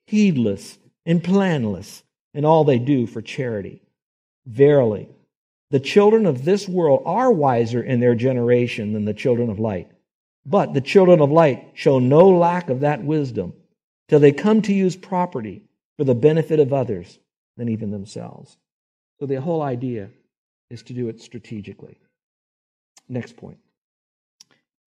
heedless 0.09 0.79
and 1.05 1.23
planless 1.23 2.03
in 2.33 2.47
all 2.47 2.65
they 2.65 2.79
do 2.79 3.07
for 3.07 3.21
charity. 3.21 3.83
Verily, 4.47 5.07
the 5.71 5.81
children 5.81 6.25
of 6.25 6.47
this 6.47 6.67
world 6.67 7.03
are 7.05 7.31
wiser 7.31 7.83
in 7.83 8.01
their 8.01 8.15
generation 8.15 8.95
than 8.95 9.05
the 9.05 9.13
children 9.13 9.51
of 9.51 9.59
light. 9.59 9.91
But 10.47 10.73
the 10.73 10.81
children 10.81 11.21
of 11.21 11.31
light 11.31 11.73
show 11.75 11.99
no 11.99 12.31
lack 12.31 12.71
of 12.71 12.81
that 12.81 13.05
wisdom 13.05 13.53
till 14.09 14.19
they 14.19 14.33
come 14.33 14.63
to 14.63 14.73
use 14.73 14.97
property 14.97 15.63
for 15.99 16.05
the 16.05 16.15
benefit 16.15 16.59
of 16.59 16.73
others 16.73 17.19
than 17.59 17.69
even 17.69 17.91
themselves. 17.91 18.57
So 19.21 19.27
the 19.27 19.43
whole 19.43 19.61
idea 19.61 20.09
is 20.71 20.83
to 20.85 20.95
do 20.95 21.09
it 21.11 21.21
strategically. 21.21 21.99
Next 23.11 23.37
point. 23.37 23.59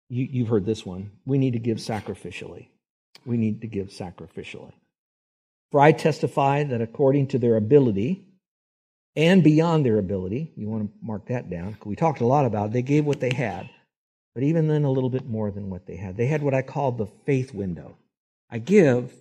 You, 0.10 0.44
have 0.44 0.50
heard 0.50 0.66
this 0.66 0.86
one. 0.86 1.12
We 1.26 1.38
need 1.38 1.54
to 1.54 1.60
give 1.60 1.78
sacrificially. 1.78 2.68
We 3.26 3.38
need 3.38 3.62
to 3.62 3.68
give 3.68 3.88
sacrificially. 3.88 4.74
For 5.72 5.80
I 5.80 5.92
testify 5.92 6.64
that 6.64 6.82
according 6.82 7.28
to 7.28 7.40
their 7.40 7.58
ability 7.58 8.26
and 9.16 9.44
beyond 9.44 9.86
their 9.86 9.98
ability, 9.98 10.52
you 10.56 10.68
want 10.68 10.84
to 10.84 11.06
mark 11.06 11.28
that 11.28 11.50
down. 11.50 11.78
We 11.86 11.96
talked 11.96 12.22
a 12.22 12.26
lot 12.26 12.46
about 12.46 12.68
it. 12.68 12.74
they 12.74 12.82
gave 12.82 13.06
what 13.06 13.20
they 13.20 13.34
had, 13.34 13.70
but 14.34 14.44
even 14.44 14.68
then 14.68 14.84
a 14.84 14.92
little 14.92 15.10
bit 15.10 15.28
more 15.28 15.52
than 15.52 15.70
what 15.70 15.86
they 15.86 15.96
had. 15.96 16.18
They 16.18 16.28
had 16.28 16.44
what 16.44 16.54
I 16.54 16.62
call 16.62 16.92
the 16.92 17.08
faith 17.26 17.54
window. 17.54 17.98
I 18.50 18.60
give, 18.60 19.14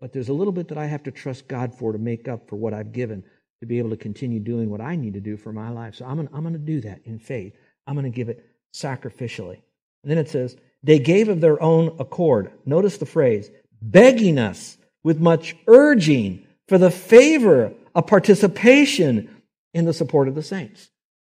but 0.00 0.12
there's 0.12 0.28
a 0.28 0.34
little 0.34 0.52
bit 0.52 0.68
that 0.68 0.78
I 0.78 0.86
have 0.86 1.02
to 1.04 1.10
trust 1.10 1.48
God 1.48 1.74
for 1.74 1.92
to 1.92 1.98
make 1.98 2.28
up 2.28 2.48
for 2.48 2.56
what 2.56 2.74
I've 2.74 2.92
given 2.92 3.24
to 3.60 3.66
be 3.66 3.78
able 3.78 3.90
to 3.90 3.96
continue 3.96 4.40
doing 4.40 4.70
what 4.70 4.80
I 4.80 4.96
need 4.96 5.14
to 5.14 5.20
do 5.20 5.36
for 5.36 5.52
my 5.52 5.70
life. 5.70 5.94
So 5.94 6.04
I'm 6.04 6.16
going 6.16 6.28
I'm 6.32 6.52
to 6.52 6.58
do 6.58 6.80
that 6.82 7.00
in 7.04 7.18
faith. 7.18 7.54
I'm 7.86 7.94
going 7.94 8.10
to 8.10 8.16
give 8.16 8.28
it 8.28 8.44
sacrificially. 8.74 9.60
And 10.02 10.10
then 10.10 10.18
it 10.18 10.28
says, 10.28 10.56
they 10.82 10.98
gave 10.98 11.28
of 11.28 11.40
their 11.40 11.62
own 11.62 11.96
accord. 12.00 12.50
Notice 12.66 12.98
the 12.98 13.06
phrase, 13.06 13.50
begging 13.80 14.38
us 14.38 14.76
with 15.04 15.20
much 15.20 15.56
urging 15.66 16.46
for 16.68 16.78
the 16.78 16.90
favor 16.90 17.72
of 17.94 18.06
participation 18.06 19.28
in 19.74 19.84
the 19.84 19.92
support 19.92 20.28
of 20.28 20.34
the 20.34 20.42
saints. 20.42 20.90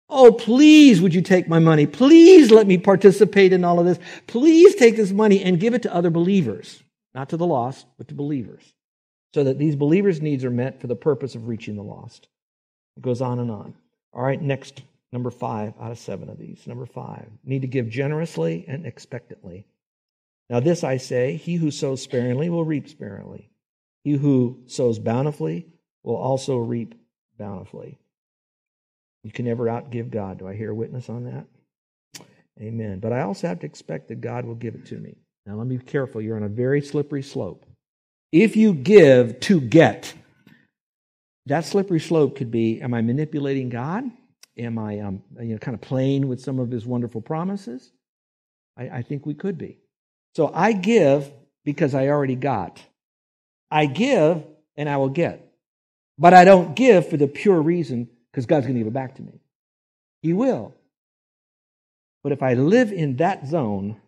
Oh, 0.10 0.34
please, 0.34 1.02
would 1.02 1.16
you 1.16 1.22
take 1.22 1.48
my 1.48 1.60
money? 1.60 1.88
Please 1.88 2.52
let 2.52 2.68
me 2.68 2.78
participate 2.78 3.54
in 3.54 3.64
all 3.64 3.80
of 3.80 3.86
this. 3.86 4.00
Please 4.28 4.76
take 4.76 4.98
this 4.98 5.12
money 5.12 5.42
and 5.42 5.60
give 5.60 5.74
it 5.74 5.84
to 5.84 5.94
other 5.94 6.10
believers, 6.10 6.84
not 7.14 7.30
to 7.30 7.38
the 7.38 7.46
lost, 7.46 7.86
but 7.98 8.10
to 8.10 8.14
believers, 8.14 8.62
so 9.34 9.46
that 9.46 9.58
these 9.58 9.78
believers' 9.78 10.22
needs 10.22 10.44
are 10.44 10.52
met 10.52 10.82
for 10.82 10.88
the 10.88 10.96
purpose 10.98 11.36
of 11.36 11.48
reaching 11.48 11.78
the 11.78 11.84
lost. 11.84 12.28
It 12.98 13.04
goes 13.04 13.22
on 13.22 13.40
and 13.40 13.50
on. 13.50 13.74
All 14.12 14.22
right, 14.22 14.42
next, 14.42 14.82
number 15.14 15.32
five 15.32 15.74
out 15.80 15.92
of 15.92 15.98
seven 15.98 16.30
of 16.30 16.38
these. 16.38 16.68
Number 16.68 16.86
five, 16.86 17.28
need 17.46 17.62
to 17.62 17.68
give 17.68 17.88
generously 17.88 18.66
and 18.68 18.86
expectantly. 18.86 19.66
Now, 20.50 20.60
this 20.60 20.84
I 20.84 20.98
say, 20.98 21.38
he 21.38 21.56
who 21.56 21.72
sows 21.72 22.02
sparingly 22.02 22.50
will 22.50 22.66
reap 22.66 22.90
sparingly. 22.90 23.51
He 24.04 24.14
who 24.14 24.64
sows 24.68 25.00
bountifully 25.00 25.68
will 26.04 26.16
also 26.16 26.58
reap 26.58 26.96
bountifully. 27.38 28.00
You 29.24 29.32
can 29.32 29.46
never 29.46 29.66
outgive 29.66 30.10
God. 30.10 30.40
Do 30.40 30.48
I 30.48 30.56
hear 30.56 30.72
a 30.72 30.76
witness 30.76 31.10
on 31.10 31.26
that? 31.26 31.46
Amen. 32.60 33.00
But 33.00 33.14
I 33.14 33.22
also 33.22 33.48
have 33.48 33.60
to 33.60 33.66
expect 33.66 34.08
that 34.10 34.22
God 34.22 34.46
will 34.46 34.56
give 34.56 34.76
it 34.76 34.86
to 34.88 34.98
me. 34.98 35.18
Now, 35.46 35.56
let 35.56 35.68
me 35.68 35.78
be 35.78 35.86
careful. 35.86 36.22
You're 36.22 36.38
on 36.38 36.44
a 36.44 36.50
very 36.50 36.82
slippery 36.82 37.24
slope. 37.24 37.66
If 38.32 38.56
you 38.56 38.74
give 38.74 39.40
to 39.42 39.60
get, 39.60 40.14
that 41.48 41.66
slippery 41.66 42.00
slope 42.00 42.36
could 42.38 42.52
be 42.52 42.82
Am 42.82 42.94
I 42.94 43.02
manipulating 43.02 43.70
God? 43.70 44.06
Am 44.58 44.78
I 44.78 45.00
um, 45.00 45.24
you 45.40 45.54
know, 45.54 45.58
kind 45.58 45.76
of 45.76 45.82
playing 45.82 46.28
with 46.28 46.42
some 46.42 46.60
of 46.60 46.70
his 46.70 46.86
wonderful 46.86 47.22
promises? 47.22 47.92
I, 48.78 48.90
I 48.90 49.02
think 49.02 49.26
we 49.26 49.34
could 49.34 49.58
be. 49.58 49.80
So 50.36 50.52
I 50.54 50.74
give 50.74 51.32
because 51.66 51.94
I 51.94 52.08
already 52.08 52.36
got. 52.36 52.82
I 53.72 53.86
give 53.86 54.44
and 54.76 54.90
I 54.90 54.98
will 54.98 55.10
get. 55.10 55.48
But 56.18 56.34
I 56.34 56.46
don't 56.46 56.76
give 56.76 57.10
for 57.10 57.18
the 57.18 57.28
pure 57.28 57.60
reason 57.60 58.10
because 58.32 58.46
God's 58.46 58.66
going 58.66 58.76
to 58.76 58.82
give 58.82 58.88
it 58.88 58.94
back 58.94 59.16
to 59.16 59.22
me. 59.22 59.40
He 60.22 60.34
will. 60.34 60.74
But 62.24 62.34
if 62.34 62.44
I 62.44 62.54
live 62.54 62.92
in 62.92 63.18
that 63.18 63.48
zone, 63.48 64.00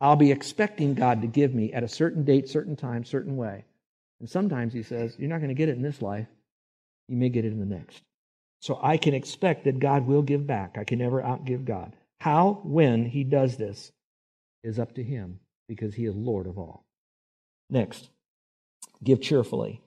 I'll 0.00 0.16
be 0.16 0.32
expecting 0.32 0.94
God 0.94 1.22
to 1.22 1.26
give 1.26 1.54
me 1.54 1.72
at 1.72 1.82
a 1.82 1.88
certain 1.88 2.24
date, 2.24 2.48
certain 2.48 2.76
time, 2.76 3.04
certain 3.04 3.36
way. 3.36 3.64
And 4.20 4.28
sometimes 4.28 4.72
He 4.72 4.82
says, 4.82 5.16
You're 5.18 5.28
not 5.28 5.38
going 5.38 5.48
to 5.48 5.54
get 5.54 5.68
it 5.68 5.76
in 5.76 5.82
this 5.82 6.00
life. 6.00 6.26
You 7.08 7.16
may 7.16 7.28
get 7.28 7.44
it 7.44 7.52
in 7.52 7.60
the 7.60 7.66
next. 7.66 8.00
So 8.60 8.78
I 8.82 8.96
can 8.96 9.12
expect 9.12 9.64
that 9.64 9.78
God 9.78 10.06
will 10.06 10.22
give 10.22 10.46
back. 10.46 10.78
I 10.78 10.84
can 10.84 10.98
never 10.98 11.20
outgive 11.20 11.66
God. 11.66 11.94
How, 12.20 12.60
when 12.64 13.04
He 13.04 13.24
does 13.24 13.56
this, 13.58 13.92
is 14.62 14.78
up 14.78 14.94
to 14.94 15.02
Him 15.02 15.40
because 15.68 15.94
He 15.94 16.06
is 16.06 16.14
Lord 16.14 16.46
of 16.46 16.58
all. 16.58 16.84
Next, 17.68 18.08
give 19.02 19.20
cheerfully. 19.20 19.80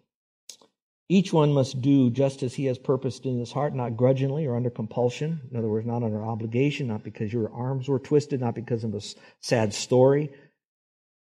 Each 1.10 1.32
one 1.32 1.54
must 1.54 1.82
do 1.82 2.10
just 2.10 2.44
as 2.44 2.54
he 2.54 2.66
has 2.66 2.78
purposed 2.78 3.26
in 3.26 3.40
his 3.40 3.52
heart, 3.52 3.74
not 3.74 3.96
grudgingly 3.96 4.46
or 4.46 4.58
under 4.58 4.70
compulsion. 4.70 5.40
In 5.50 5.58
other 5.58 5.70
words, 5.70 5.88
not 5.88 6.04
under 6.04 6.22
obligation, 6.22 6.88
not 6.88 7.04
because 7.04 7.32
your 7.32 7.52
arms 7.54 7.88
were 7.88 8.00
twisted, 8.00 8.42
not 8.42 8.56
because 8.56 8.84
of 8.84 8.94
a 8.94 9.02
sad 9.40 9.74
story. 9.74 10.32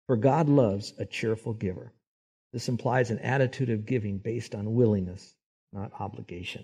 For 0.08 0.16
God 0.16 0.48
loves 0.48 0.94
a 0.98 1.06
cheerful 1.06 1.54
giver. 1.54 1.92
This 2.54 2.70
implies 2.70 3.12
an 3.12 3.20
attitude 3.20 3.70
of 3.70 3.86
giving 3.86 4.20
based 4.20 4.56
on 4.56 4.74
willingness, 4.74 5.36
not 5.74 5.92
obligation. 6.00 6.64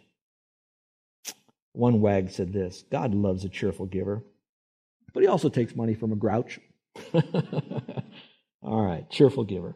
One 1.73 2.00
wag 2.00 2.29
said 2.29 2.53
this 2.53 2.85
God 2.89 3.13
loves 3.13 3.43
a 3.43 3.50
cheerful 3.50 3.85
giver, 3.85 4.23
but 5.13 5.23
he 5.23 5.27
also 5.27 5.50
takes 5.50 5.75
money 5.75 5.93
from 5.93 6.13
a 6.13 6.15
grouch. 6.15 6.59
All 8.63 8.81
right, 8.85 9.09
cheerful 9.09 9.43
giver. 9.43 9.75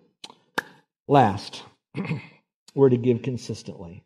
Last. 1.08 1.64
we're 2.78 2.90
to 2.90 2.98
give 2.98 3.24
consistently. 3.24 4.04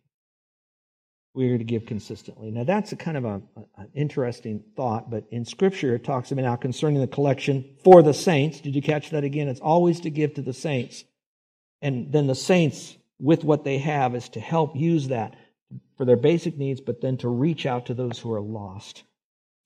We 1.34 1.50
are 1.52 1.58
to 1.58 1.64
give 1.64 1.86
consistently. 1.86 2.52
Now, 2.52 2.64
that's 2.64 2.92
a 2.92 2.96
kind 2.96 3.18
of 3.18 3.26
a, 3.26 3.42
an 3.78 3.90
interesting 3.94 4.64
thought, 4.76 5.10
but 5.10 5.26
in 5.30 5.46
Scripture 5.46 5.96
it 5.96 6.04
talks 6.04 6.32
about 6.32 6.42
now 6.42 6.56
concerning 6.56 7.00
the 7.00 7.08
collection 7.08 7.76
for 7.84 8.02
the 8.02 8.14
saints. 8.14 8.60
Did 8.60 8.76
you 8.76 8.82
catch 8.82 9.12
that 9.12 9.24
again? 9.24 9.48
It's 9.48 9.60
always 9.60 10.02
to 10.02 10.10
give 10.10 10.34
to 10.36 10.42
the 10.42 10.54
saints. 10.54 11.04
And 11.82 12.12
then 12.12 12.28
the 12.28 12.36
saints, 12.36 12.98
with 13.20 13.44
what 13.44 13.64
they 13.64 13.78
have, 13.80 14.16
is 14.16 14.30
to 14.30 14.40
help 14.40 14.76
use 14.76 15.10
that 15.10 15.36
for 15.98 16.06
their 16.06 16.18
basic 16.18 16.58
needs, 16.58 16.82
but 16.82 17.02
then 17.02 17.18
to 17.18 17.30
reach 17.30 17.66
out 17.66 17.86
to 17.88 17.94
those 17.94 18.20
who 18.20 18.34
are 18.34 18.42
lost. 18.42 19.04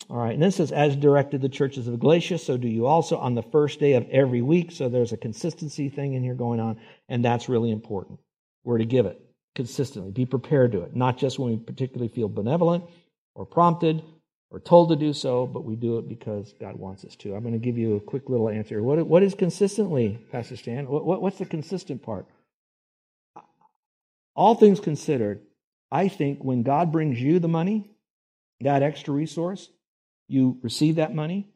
All 0.09 0.17
right, 0.17 0.33
and 0.33 0.43
this 0.43 0.57
says, 0.57 0.71
as 0.71 0.95
directed 0.95 1.41
the 1.41 1.49
churches 1.49 1.87
of 1.87 1.99
Galatia, 1.99 2.37
so 2.37 2.57
do 2.57 2.67
you 2.67 2.85
also 2.85 3.17
on 3.17 3.33
the 3.33 3.41
first 3.41 3.79
day 3.79 3.93
of 3.93 4.07
every 4.11 4.41
week. 4.41 4.71
So 4.71 4.87
there's 4.87 5.13
a 5.13 5.17
consistency 5.17 5.89
thing 5.89 6.13
in 6.13 6.23
here 6.23 6.35
going 6.35 6.59
on, 6.59 6.79
and 7.09 7.25
that's 7.25 7.49
really 7.49 7.71
important. 7.71 8.19
We're 8.63 8.77
to 8.77 8.85
give 8.85 9.07
it 9.07 9.19
consistently. 9.55 10.11
Be 10.11 10.25
prepared 10.25 10.73
to 10.73 10.81
it, 10.81 10.95
not 10.95 11.17
just 11.17 11.39
when 11.39 11.49
we 11.49 11.57
particularly 11.57 12.09
feel 12.09 12.27
benevolent 12.27 12.83
or 13.33 13.45
prompted 13.45 14.03
or 14.51 14.59
told 14.59 14.89
to 14.89 14.95
do 14.95 15.11
so, 15.11 15.47
but 15.47 15.63
we 15.63 15.75
do 15.75 15.97
it 15.97 16.07
because 16.07 16.53
God 16.59 16.75
wants 16.75 17.03
us 17.03 17.15
to. 17.17 17.33
I'm 17.33 17.41
going 17.41 17.53
to 17.53 17.59
give 17.59 17.77
you 17.77 17.95
a 17.95 17.99
quick 17.99 18.29
little 18.29 18.49
answer. 18.49 18.83
What, 18.83 19.05
what 19.07 19.23
is 19.23 19.33
consistently, 19.33 20.19
Pastor 20.31 20.55
Stan? 20.55 20.87
What, 20.87 21.05
what, 21.05 21.21
what's 21.21 21.39
the 21.39 21.45
consistent 21.45 22.03
part? 22.03 22.27
All 24.35 24.53
things 24.53 24.79
considered, 24.79 25.41
I 25.91 26.09
think 26.09 26.43
when 26.43 26.61
God 26.61 26.91
brings 26.91 27.19
you 27.19 27.39
the 27.39 27.47
money, 27.47 27.89
that 28.61 28.83
extra 28.83 29.13
resource, 29.13 29.69
you 30.27 30.57
receive 30.61 30.95
that 30.95 31.13
money, 31.13 31.47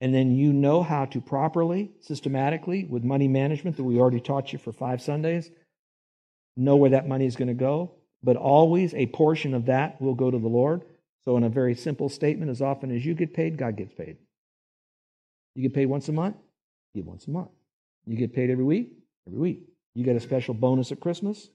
and 0.00 0.14
then 0.14 0.34
you 0.34 0.52
know 0.52 0.82
how 0.82 1.06
to 1.06 1.20
properly, 1.20 1.92
systematically, 2.00 2.84
with 2.84 3.04
money 3.04 3.28
management 3.28 3.76
that 3.76 3.84
we 3.84 3.98
already 3.98 4.20
taught 4.20 4.52
you 4.52 4.58
for 4.58 4.72
five 4.72 5.00
Sundays, 5.00 5.50
know 6.56 6.76
where 6.76 6.90
that 6.90 7.08
money 7.08 7.26
is 7.26 7.36
going 7.36 7.48
to 7.48 7.54
go, 7.54 7.92
but 8.22 8.36
always 8.36 8.94
a 8.94 9.06
portion 9.06 9.54
of 9.54 9.66
that 9.66 10.00
will 10.00 10.14
go 10.14 10.30
to 10.30 10.38
the 10.38 10.48
Lord. 10.48 10.82
So, 11.24 11.36
in 11.36 11.44
a 11.44 11.48
very 11.48 11.74
simple 11.74 12.08
statement, 12.08 12.50
as 12.50 12.60
often 12.60 12.94
as 12.94 13.04
you 13.04 13.14
get 13.14 13.32
paid, 13.32 13.56
God 13.56 13.76
gets 13.76 13.94
paid. 13.94 14.18
You 15.54 15.62
get 15.62 15.74
paid 15.74 15.86
once 15.86 16.08
a 16.08 16.12
month, 16.12 16.36
give 16.94 17.06
once 17.06 17.26
a 17.26 17.30
month. 17.30 17.50
You 18.06 18.16
get 18.16 18.34
paid 18.34 18.50
every 18.50 18.64
week, 18.64 18.92
every 19.26 19.38
week. 19.38 19.62
You 19.94 20.04
get 20.04 20.16
a 20.16 20.20
special 20.20 20.54
bonus 20.54 20.92
at 20.92 21.00
Christmas, 21.00 21.48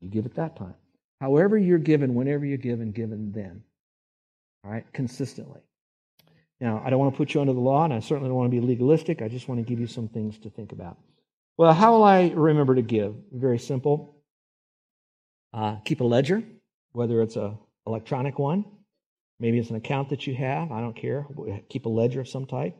you 0.00 0.08
give 0.10 0.26
it 0.26 0.34
that 0.34 0.56
time. 0.56 0.74
However, 1.20 1.56
you're 1.56 1.78
given, 1.78 2.14
whenever 2.14 2.44
you're 2.44 2.58
given, 2.58 2.92
given 2.92 3.32
then. 3.32 3.62
All 4.64 4.70
right, 4.70 4.84
consistently. 4.92 5.60
Now, 6.60 6.82
I 6.84 6.90
don't 6.90 6.98
want 6.98 7.14
to 7.14 7.18
put 7.18 7.34
you 7.34 7.40
under 7.40 7.52
the 7.52 7.60
law, 7.60 7.84
and 7.84 7.92
I 7.94 8.00
certainly 8.00 8.28
don't 8.28 8.36
want 8.38 8.50
to 8.52 8.60
be 8.60 8.66
legalistic. 8.66 9.22
I 9.22 9.28
just 9.28 9.48
want 9.48 9.60
to 9.60 9.64
give 9.68 9.80
you 9.80 9.86
some 9.86 10.08
things 10.08 10.38
to 10.40 10.50
think 10.50 10.72
about. 10.72 10.98
Well, 11.56 11.72
how 11.74 11.92
will 11.92 12.04
I 12.04 12.30
remember 12.30 12.74
to 12.76 12.82
give? 12.82 13.14
Very 13.32 13.58
simple. 13.58 14.16
Uh, 15.52 15.76
keep 15.84 16.00
a 16.00 16.04
ledger, 16.04 16.42
whether 16.92 17.22
it's 17.22 17.36
a 17.36 17.58
electronic 17.86 18.38
one, 18.38 18.64
maybe 19.40 19.58
it's 19.58 19.70
an 19.70 19.76
account 19.76 20.10
that 20.10 20.26
you 20.26 20.34
have. 20.36 20.72
I 20.72 20.80
don't 20.80 20.96
care. 20.96 21.26
Keep 21.70 21.86
a 21.86 21.90
ledger 21.90 22.20
of 22.20 22.28
some 22.28 22.46
type. 22.46 22.76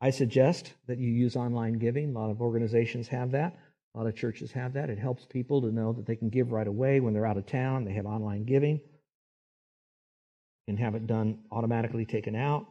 I 0.00 0.10
suggest 0.10 0.74
that 0.88 0.98
you 0.98 1.10
use 1.10 1.36
online 1.36 1.74
giving. 1.74 2.10
A 2.10 2.18
lot 2.18 2.30
of 2.30 2.40
organizations 2.42 3.08
have 3.08 3.32
that. 3.32 3.58
A 3.94 3.98
lot 3.98 4.06
of 4.08 4.16
churches 4.16 4.52
have 4.52 4.74
that. 4.74 4.90
It 4.90 4.98
helps 4.98 5.26
people 5.26 5.62
to 5.62 5.72
know 5.72 5.92
that 5.94 6.06
they 6.06 6.16
can 6.16 6.30
give 6.30 6.52
right 6.52 6.66
away 6.66 7.00
when 7.00 7.14
they're 7.14 7.26
out 7.26 7.38
of 7.38 7.46
town. 7.46 7.84
They 7.84 7.94
have 7.94 8.06
online 8.06 8.44
giving. 8.44 8.80
and 10.68 10.78
have 10.78 10.94
it 10.94 11.06
done 11.06 11.40
automatically 11.52 12.06
taken 12.06 12.36
out. 12.36 12.66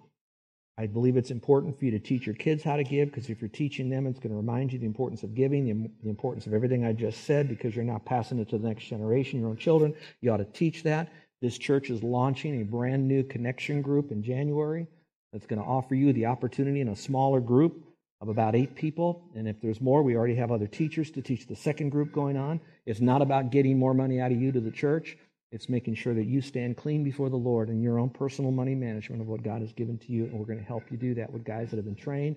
I 0.80 0.88
believe 0.88 1.18
it's 1.18 1.30
important 1.30 1.78
for 1.78 1.84
you 1.84 1.92
to 1.92 2.00
teach 2.00 2.26
your 2.26 2.36
kids 2.36 2.64
how 2.64 2.78
to 2.78 2.86
give 2.86 3.10
because 3.10 3.30
if 3.30 3.42
you're 3.42 3.50
teaching 3.50 3.90
them, 3.90 4.08
it's 4.08 4.18
going 4.18 4.32
to 4.32 4.38
remind 4.38 4.72
you 4.72 4.80
the 4.80 4.86
importance 4.86 5.24
of 5.24 5.36
giving, 5.36 5.66
the, 5.66 5.92
the, 6.04 6.10
importance 6.10 6.48
of 6.48 6.54
everything 6.54 6.86
I 6.86 6.94
just 6.94 7.26
said 7.26 7.50
because 7.50 7.76
you're 7.76 7.84
not 7.84 8.06
passing 8.06 8.40
it 8.40 8.48
to 8.52 8.58
the 8.58 8.66
next 8.66 8.86
generation, 8.86 9.42
your 9.42 9.50
own 9.50 9.58
children. 9.58 9.94
You 10.22 10.32
ought 10.32 10.38
to 10.38 10.46
teach 10.46 10.84
that. 10.84 11.12
This 11.42 11.58
church 11.58 11.90
is 11.90 12.02
launching 12.02 12.62
a 12.62 12.64
brand 12.64 13.06
new 13.06 13.24
connection 13.24 13.82
group 13.82 14.14
in 14.14 14.24
January 14.24 14.88
that's 15.34 15.46
going 15.46 15.62
to 15.62 15.68
offer 15.68 15.96
you 15.96 16.14
the 16.14 16.28
opportunity 16.28 16.80
in 16.80 16.88
a 16.88 16.96
smaller 16.96 17.42
group 17.42 17.84
of 18.22 18.30
about 18.30 18.56
eight 18.56 18.74
people. 18.74 19.30
And 19.36 19.50
if 19.50 19.60
there's 19.60 19.82
more, 19.82 20.02
we 20.02 20.16
already 20.16 20.36
have 20.36 20.50
other 20.50 20.68
teachers 20.68 21.12
to 21.12 21.22
teach 21.22 21.46
the 21.46 21.58
second 21.58 21.90
group 21.90 22.14
going 22.14 22.38
on. 22.38 22.62
It's 22.86 23.02
not 23.02 23.22
about 23.22 23.52
getting 23.52 23.78
more 23.78 23.94
money 23.94 24.22
out 24.22 24.32
of 24.32 24.42
you 24.42 24.54
to 24.54 24.62
the 24.62 24.72
church. 24.72 25.18
It's 25.52 25.70
making 25.70 25.96
sure 25.96 26.14
that 26.14 26.26
you 26.26 26.42
stand 26.42 26.78
clean 26.78 27.04
before 27.04 27.30
the 27.30 27.36
Lord 27.36 27.70
in 27.70 27.82
your 27.82 28.00
own 28.00 28.10
personal 28.10 28.52
money 28.52 28.76
management 28.76 29.22
of 29.22 29.28
what 29.28 29.44
God 29.44 29.62
has 29.62 29.74
given 29.74 29.98
to 29.98 30.12
you. 30.12 30.26
And 30.26 30.34
we're 30.34 30.46
going 30.46 30.60
to 30.60 30.66
help 30.66 30.84
you 30.92 30.98
do 30.98 31.16
that 31.16 31.32
with 31.32 31.44
guys 31.44 31.70
that 31.70 31.78
have 31.78 31.86
been 31.86 31.96
trained 31.96 32.36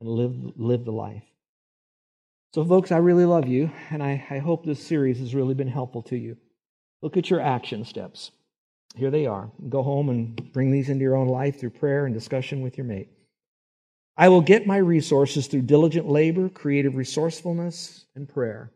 and 0.00 0.08
live, 0.08 0.34
live 0.56 0.84
the 0.84 0.92
life. 0.92 1.24
So, 2.54 2.64
folks, 2.64 2.92
I 2.92 2.98
really 2.98 3.24
love 3.24 3.48
you, 3.48 3.70
and 3.90 4.00
I, 4.02 4.24
I 4.30 4.38
hope 4.38 4.64
this 4.64 4.82
series 4.82 5.18
has 5.18 5.34
really 5.34 5.54
been 5.54 5.68
helpful 5.68 6.02
to 6.02 6.16
you. 6.16 6.36
Look 7.02 7.16
at 7.16 7.28
your 7.28 7.40
action 7.40 7.84
steps. 7.84 8.30
Here 8.94 9.10
they 9.10 9.26
are. 9.26 9.50
Go 9.68 9.82
home 9.82 10.08
and 10.08 10.52
bring 10.52 10.70
these 10.70 10.88
into 10.88 11.02
your 11.02 11.16
own 11.16 11.26
life 11.26 11.58
through 11.58 11.70
prayer 11.70 12.06
and 12.06 12.14
discussion 12.14 12.62
with 12.62 12.78
your 12.78 12.86
mate. 12.86 13.08
I 14.16 14.28
will 14.28 14.40
get 14.40 14.68
my 14.68 14.76
resources 14.76 15.48
through 15.48 15.62
diligent 15.62 16.08
labor, 16.08 16.48
creative 16.48 16.94
resourcefulness, 16.94 18.04
and 18.14 18.28
prayer. 18.28 18.70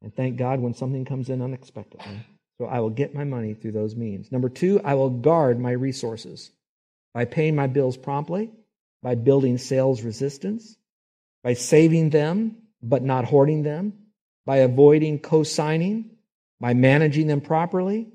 And 0.00 0.14
thank 0.14 0.36
God 0.36 0.60
when 0.60 0.72
something 0.72 1.04
comes 1.04 1.28
in 1.28 1.42
unexpectedly. 1.42 2.24
So 2.58 2.66
I 2.66 2.80
will 2.80 2.90
get 2.90 3.14
my 3.14 3.24
money 3.24 3.54
through 3.54 3.72
those 3.72 3.96
means. 3.96 4.30
Number 4.30 4.48
two, 4.48 4.80
I 4.84 4.94
will 4.94 5.10
guard 5.10 5.58
my 5.58 5.72
resources 5.72 6.50
by 7.14 7.24
paying 7.24 7.56
my 7.56 7.66
bills 7.66 7.96
promptly, 7.96 8.50
by 9.02 9.14
building 9.14 9.58
sales 9.58 10.02
resistance, 10.02 10.76
by 11.42 11.54
saving 11.54 12.10
them 12.10 12.56
but 12.82 13.02
not 13.02 13.24
hoarding 13.24 13.62
them, 13.62 13.92
by 14.44 14.58
avoiding 14.58 15.18
co 15.18 15.42
signing, 15.42 16.10
by 16.60 16.74
managing 16.74 17.26
them 17.26 17.40
properly, 17.40 18.08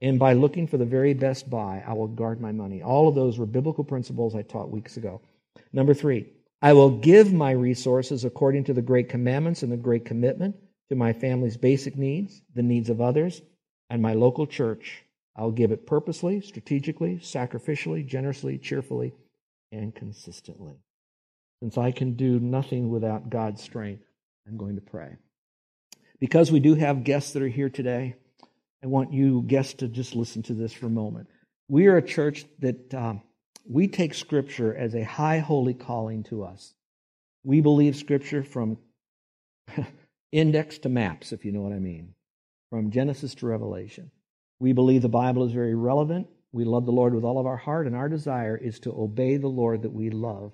and 0.00 0.18
by 0.18 0.32
looking 0.32 0.66
for 0.66 0.78
the 0.78 0.84
very 0.84 1.14
best 1.14 1.50
buy. 1.50 1.82
I 1.86 1.92
will 1.92 2.08
guard 2.08 2.40
my 2.40 2.52
money. 2.52 2.82
All 2.82 3.08
of 3.08 3.14
those 3.14 3.38
were 3.38 3.46
biblical 3.46 3.84
principles 3.84 4.34
I 4.34 4.42
taught 4.42 4.70
weeks 4.70 4.96
ago. 4.96 5.20
Number 5.72 5.94
three, 5.94 6.26
I 6.62 6.72
will 6.72 6.90
give 6.90 7.32
my 7.32 7.50
resources 7.50 8.24
according 8.24 8.64
to 8.64 8.74
the 8.74 8.82
great 8.82 9.08
commandments 9.08 9.62
and 9.62 9.70
the 9.70 9.76
great 9.76 10.04
commitment 10.04 10.56
to 10.88 10.96
my 10.96 11.12
family's 11.12 11.56
basic 11.56 11.96
needs, 11.96 12.40
the 12.54 12.62
needs 12.62 12.90
of 12.90 13.00
others, 13.00 13.42
and 13.90 14.02
my 14.02 14.14
local 14.14 14.46
church, 14.46 15.04
I'll 15.36 15.50
give 15.50 15.70
it 15.70 15.86
purposely, 15.86 16.40
strategically, 16.40 17.16
sacrificially, 17.22 18.04
generously, 18.04 18.58
cheerfully, 18.58 19.14
and 19.72 19.94
consistently. 19.94 20.74
Since 21.62 21.78
I 21.78 21.92
can 21.92 22.14
do 22.14 22.38
nothing 22.38 22.90
without 22.90 23.30
God's 23.30 23.62
strength, 23.62 24.04
I'm 24.46 24.56
going 24.56 24.76
to 24.76 24.82
pray. 24.82 25.16
Because 26.20 26.50
we 26.50 26.60
do 26.60 26.74
have 26.74 27.04
guests 27.04 27.32
that 27.32 27.42
are 27.42 27.48
here 27.48 27.68
today, 27.68 28.16
I 28.82 28.86
want 28.86 29.12
you 29.12 29.42
guests 29.46 29.74
to 29.74 29.88
just 29.88 30.14
listen 30.14 30.42
to 30.44 30.54
this 30.54 30.72
for 30.72 30.86
a 30.86 30.90
moment. 30.90 31.28
We 31.68 31.86
are 31.86 31.96
a 31.96 32.02
church 32.02 32.44
that 32.60 32.92
um, 32.94 33.22
we 33.68 33.88
take 33.88 34.14
Scripture 34.14 34.74
as 34.74 34.94
a 34.94 35.04
high 35.04 35.38
holy 35.38 35.74
calling 35.74 36.24
to 36.24 36.44
us. 36.44 36.74
We 37.44 37.60
believe 37.60 37.96
Scripture 37.96 38.42
from 38.42 38.78
index 40.32 40.78
to 40.78 40.88
maps, 40.88 41.32
if 41.32 41.44
you 41.44 41.52
know 41.52 41.60
what 41.60 41.72
I 41.72 41.78
mean 41.78 42.14
from 42.70 42.90
Genesis 42.90 43.34
to 43.36 43.46
Revelation. 43.46 44.10
We 44.60 44.72
believe 44.72 45.02
the 45.02 45.08
Bible 45.08 45.44
is 45.44 45.52
very 45.52 45.74
relevant. 45.74 46.28
We 46.52 46.64
love 46.64 46.86
the 46.86 46.92
Lord 46.92 47.14
with 47.14 47.24
all 47.24 47.38
of 47.38 47.46
our 47.46 47.56
heart, 47.56 47.86
and 47.86 47.94
our 47.94 48.08
desire 48.08 48.56
is 48.56 48.80
to 48.80 48.92
obey 48.92 49.36
the 49.36 49.48
Lord 49.48 49.82
that 49.82 49.92
we 49.92 50.10
love 50.10 50.52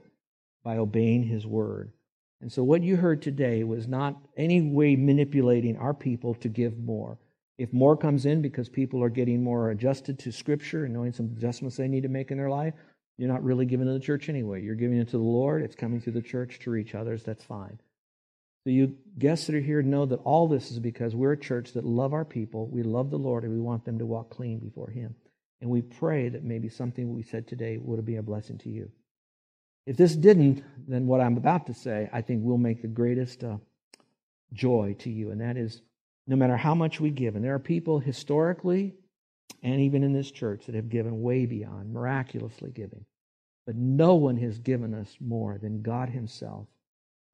by 0.62 0.76
obeying 0.76 1.24
His 1.24 1.46
word. 1.46 1.92
And 2.40 2.52
so, 2.52 2.62
what 2.62 2.82
you 2.82 2.96
heard 2.96 3.22
today 3.22 3.64
was 3.64 3.86
not 3.86 4.20
any 4.36 4.60
way 4.60 4.96
manipulating 4.96 5.76
our 5.76 5.94
people 5.94 6.34
to 6.36 6.48
give 6.48 6.78
more. 6.78 7.18
If 7.56 7.72
more 7.72 7.96
comes 7.96 8.26
in 8.26 8.42
because 8.42 8.68
people 8.68 9.02
are 9.02 9.08
getting 9.08 9.42
more 9.42 9.70
adjusted 9.70 10.18
to 10.20 10.32
Scripture 10.32 10.84
and 10.84 10.92
knowing 10.92 11.12
some 11.12 11.32
adjustments 11.36 11.76
they 11.76 11.88
need 11.88 12.02
to 12.02 12.08
make 12.08 12.30
in 12.30 12.38
their 12.38 12.50
life, 12.50 12.74
you're 13.16 13.32
not 13.32 13.44
really 13.44 13.64
giving 13.64 13.86
to 13.86 13.92
the 13.92 14.00
church 14.00 14.28
anyway. 14.28 14.60
You're 14.60 14.74
giving 14.74 14.98
it 14.98 15.06
to 15.10 15.18
the 15.18 15.22
Lord. 15.22 15.62
It's 15.62 15.76
coming 15.76 16.00
through 16.00 16.14
the 16.14 16.22
church 16.22 16.58
to 16.60 16.70
reach 16.70 16.94
others. 16.94 17.22
That's 17.22 17.44
fine. 17.44 17.78
So, 18.64 18.70
you 18.70 18.96
guests 19.18 19.46
that 19.46 19.54
are 19.54 19.60
here 19.60 19.82
know 19.82 20.06
that 20.06 20.20
all 20.24 20.48
this 20.48 20.70
is 20.70 20.78
because 20.78 21.14
we're 21.14 21.32
a 21.32 21.38
church 21.38 21.72
that 21.74 21.84
love 21.84 22.14
our 22.14 22.24
people. 22.24 22.66
We 22.66 22.82
love 22.82 23.10
the 23.10 23.18
Lord 23.18 23.44
and 23.44 23.52
we 23.52 23.60
want 23.60 23.84
them 23.84 23.98
to 23.98 24.06
walk 24.06 24.30
clean 24.30 24.58
before 24.58 24.90
Him. 24.90 25.14
And 25.60 25.70
we 25.70 25.82
pray 25.82 26.30
that 26.30 26.44
maybe 26.44 26.68
something 26.68 27.12
we 27.12 27.22
said 27.22 27.46
today 27.46 27.78
would 27.78 28.04
be 28.04 28.16
a 28.16 28.22
blessing 28.22 28.58
to 28.58 28.70
you. 28.70 28.90
If 29.86 29.96
this 29.96 30.16
didn't, 30.16 30.64
then 30.88 31.06
what 31.06 31.20
I'm 31.20 31.36
about 31.36 31.66
to 31.66 31.74
say, 31.74 32.08
I 32.12 32.22
think 32.22 32.42
will 32.42 32.58
make 32.58 32.80
the 32.80 32.88
greatest 32.88 33.44
uh, 33.44 33.58
joy 34.52 34.96
to 35.00 35.10
you. 35.10 35.30
And 35.30 35.40
that 35.42 35.58
is 35.58 35.82
no 36.26 36.36
matter 36.36 36.56
how 36.56 36.74
much 36.74 37.00
we 37.00 37.10
give, 37.10 37.36
and 37.36 37.44
there 37.44 37.54
are 37.54 37.58
people 37.58 37.98
historically 37.98 38.94
and 39.62 39.80
even 39.80 40.02
in 40.02 40.12
this 40.12 40.30
church 40.30 40.66
that 40.66 40.74
have 40.74 40.88
given 40.88 41.22
way 41.22 41.46
beyond, 41.46 41.92
miraculously 41.92 42.70
giving. 42.70 43.04
But 43.66 43.76
no 43.76 44.14
one 44.14 44.36
has 44.38 44.58
given 44.58 44.94
us 44.94 45.16
more 45.20 45.58
than 45.58 45.82
God 45.82 46.10
Himself 46.10 46.66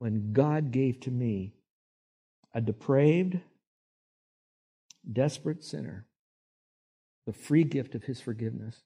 when 0.00 0.32
God 0.32 0.72
gave 0.72 0.98
to 1.00 1.10
me 1.10 1.52
a 2.52 2.60
depraved, 2.60 3.38
desperate 5.10 5.62
sinner 5.62 6.06
the 7.26 7.32
free 7.32 7.62
gift 7.62 7.94
of 7.94 8.02
His 8.02 8.20
forgiveness 8.20 8.82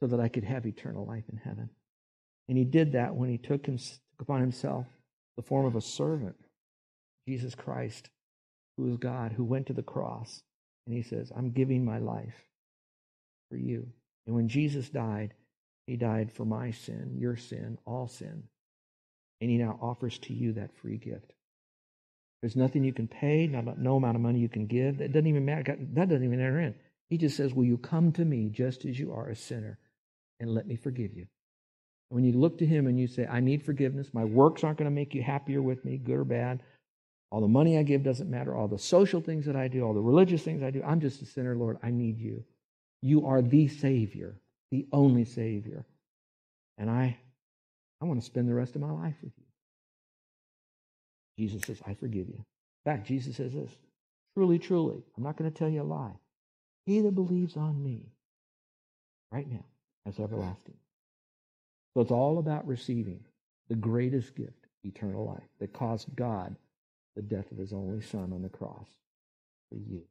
so 0.00 0.06
that 0.08 0.20
I 0.20 0.28
could 0.28 0.44
have 0.44 0.66
eternal 0.66 1.06
life 1.06 1.24
in 1.30 1.38
heaven. 1.38 1.70
And 2.48 2.56
he 2.56 2.64
did 2.64 2.92
that 2.92 3.14
when 3.14 3.28
he 3.28 3.38
took, 3.38 3.66
him, 3.66 3.78
took 3.78 4.20
upon 4.20 4.40
himself 4.40 4.86
the 5.36 5.42
form 5.42 5.66
of 5.66 5.76
a 5.76 5.80
servant, 5.80 6.36
Jesus 7.26 7.54
Christ, 7.54 8.10
who 8.76 8.90
is 8.90 8.96
God, 8.96 9.32
who 9.32 9.44
went 9.44 9.66
to 9.66 9.72
the 9.72 9.82
cross. 9.82 10.42
And 10.86 10.96
he 10.96 11.02
says, 11.02 11.32
I'm 11.36 11.50
giving 11.50 11.84
my 11.84 11.98
life 11.98 12.46
for 13.50 13.56
you. 13.56 13.88
And 14.26 14.34
when 14.34 14.48
Jesus 14.48 14.88
died, 14.88 15.34
he 15.86 15.96
died 15.96 16.32
for 16.32 16.44
my 16.44 16.70
sin, 16.70 17.16
your 17.18 17.36
sin, 17.36 17.78
all 17.84 18.08
sin. 18.08 18.44
And 19.40 19.50
he 19.50 19.56
now 19.56 19.78
offers 19.80 20.18
to 20.20 20.32
you 20.32 20.52
that 20.54 20.76
free 20.76 20.96
gift. 20.96 21.32
There's 22.40 22.56
nothing 22.56 22.84
you 22.84 22.92
can 22.92 23.08
pay, 23.08 23.46
no 23.46 23.96
amount 23.96 24.16
of 24.16 24.22
money 24.22 24.38
you 24.38 24.48
can 24.48 24.66
give. 24.66 24.98
That 24.98 25.12
doesn't 25.12 25.26
even 25.26 25.44
matter. 25.44 25.76
That 25.94 26.08
doesn't 26.08 26.24
even 26.24 26.40
enter 26.40 26.60
in. 26.60 26.74
He 27.08 27.18
just 27.18 27.36
says, 27.36 27.52
Will 27.54 27.64
you 27.64 27.78
come 27.78 28.12
to 28.12 28.24
me 28.24 28.48
just 28.48 28.84
as 28.84 28.98
you 28.98 29.12
are 29.12 29.28
a 29.28 29.36
sinner 29.36 29.78
and 30.38 30.54
let 30.54 30.66
me 30.66 30.76
forgive 30.76 31.14
you? 31.14 31.26
When 32.10 32.24
you 32.24 32.32
look 32.32 32.58
to 32.58 32.66
Him 32.66 32.86
and 32.86 32.98
you 32.98 33.06
say, 33.06 33.26
I 33.26 33.40
need 33.40 33.64
forgiveness, 33.64 34.14
my 34.14 34.24
works 34.24 34.64
aren't 34.64 34.78
going 34.78 34.90
to 34.90 34.94
make 34.94 35.14
you 35.14 35.22
happier 35.22 35.60
with 35.60 35.84
me, 35.84 35.98
good 35.98 36.18
or 36.18 36.24
bad. 36.24 36.62
All 37.30 37.40
the 37.40 37.48
money 37.48 37.76
I 37.76 37.82
give 37.82 38.02
doesn't 38.02 38.30
matter. 38.30 38.54
All 38.54 38.68
the 38.68 38.78
social 38.78 39.20
things 39.20 39.44
that 39.46 39.56
I 39.56 39.68
do, 39.68 39.82
all 39.82 39.92
the 39.92 40.00
religious 40.00 40.42
things 40.42 40.62
I 40.62 40.70
do, 40.70 40.82
I'm 40.82 41.00
just 41.00 41.20
a 41.20 41.26
sinner, 41.26 41.54
Lord. 41.54 41.78
I 41.82 41.90
need 41.90 42.18
you. 42.18 42.44
You 43.02 43.26
are 43.26 43.42
the 43.42 43.68
Savior, 43.68 44.40
the 44.70 44.86
only 44.92 45.24
Savior. 45.24 45.84
And 46.78 46.88
I, 46.88 47.18
I 48.00 48.04
want 48.04 48.20
to 48.20 48.26
spend 48.26 48.48
the 48.48 48.54
rest 48.54 48.74
of 48.74 48.80
my 48.80 48.90
life 48.90 49.16
with 49.22 49.32
you. 49.36 49.44
Jesus 51.38 51.62
says, 51.62 51.80
I 51.86 51.94
forgive 51.94 52.28
you. 52.28 52.44
In 52.84 52.92
fact, 52.92 53.06
Jesus 53.06 53.36
says 53.36 53.52
this 53.52 53.70
truly, 54.34 54.58
truly, 54.58 55.02
I'm 55.16 55.22
not 55.22 55.36
going 55.36 55.50
to 55.50 55.56
tell 55.56 55.68
you 55.68 55.82
a 55.82 55.84
lie. 55.84 56.16
He 56.86 57.00
that 57.00 57.14
believes 57.14 57.56
on 57.56 57.82
me 57.82 58.06
right 59.32 59.50
now 59.50 59.64
has 60.06 60.18
everlasting. 60.18 60.76
So 61.94 62.02
it's 62.02 62.10
all 62.10 62.38
about 62.38 62.66
receiving 62.66 63.20
the 63.68 63.74
greatest 63.74 64.34
gift, 64.34 64.66
eternal 64.84 65.26
life, 65.26 65.48
that 65.58 65.72
caused 65.72 66.14
God 66.14 66.56
the 67.16 67.22
death 67.22 67.50
of 67.50 67.58
his 67.58 67.72
only 67.72 68.00
son 68.00 68.32
on 68.32 68.42
the 68.42 68.48
cross 68.48 68.86
for 69.68 69.76
you. 69.76 70.02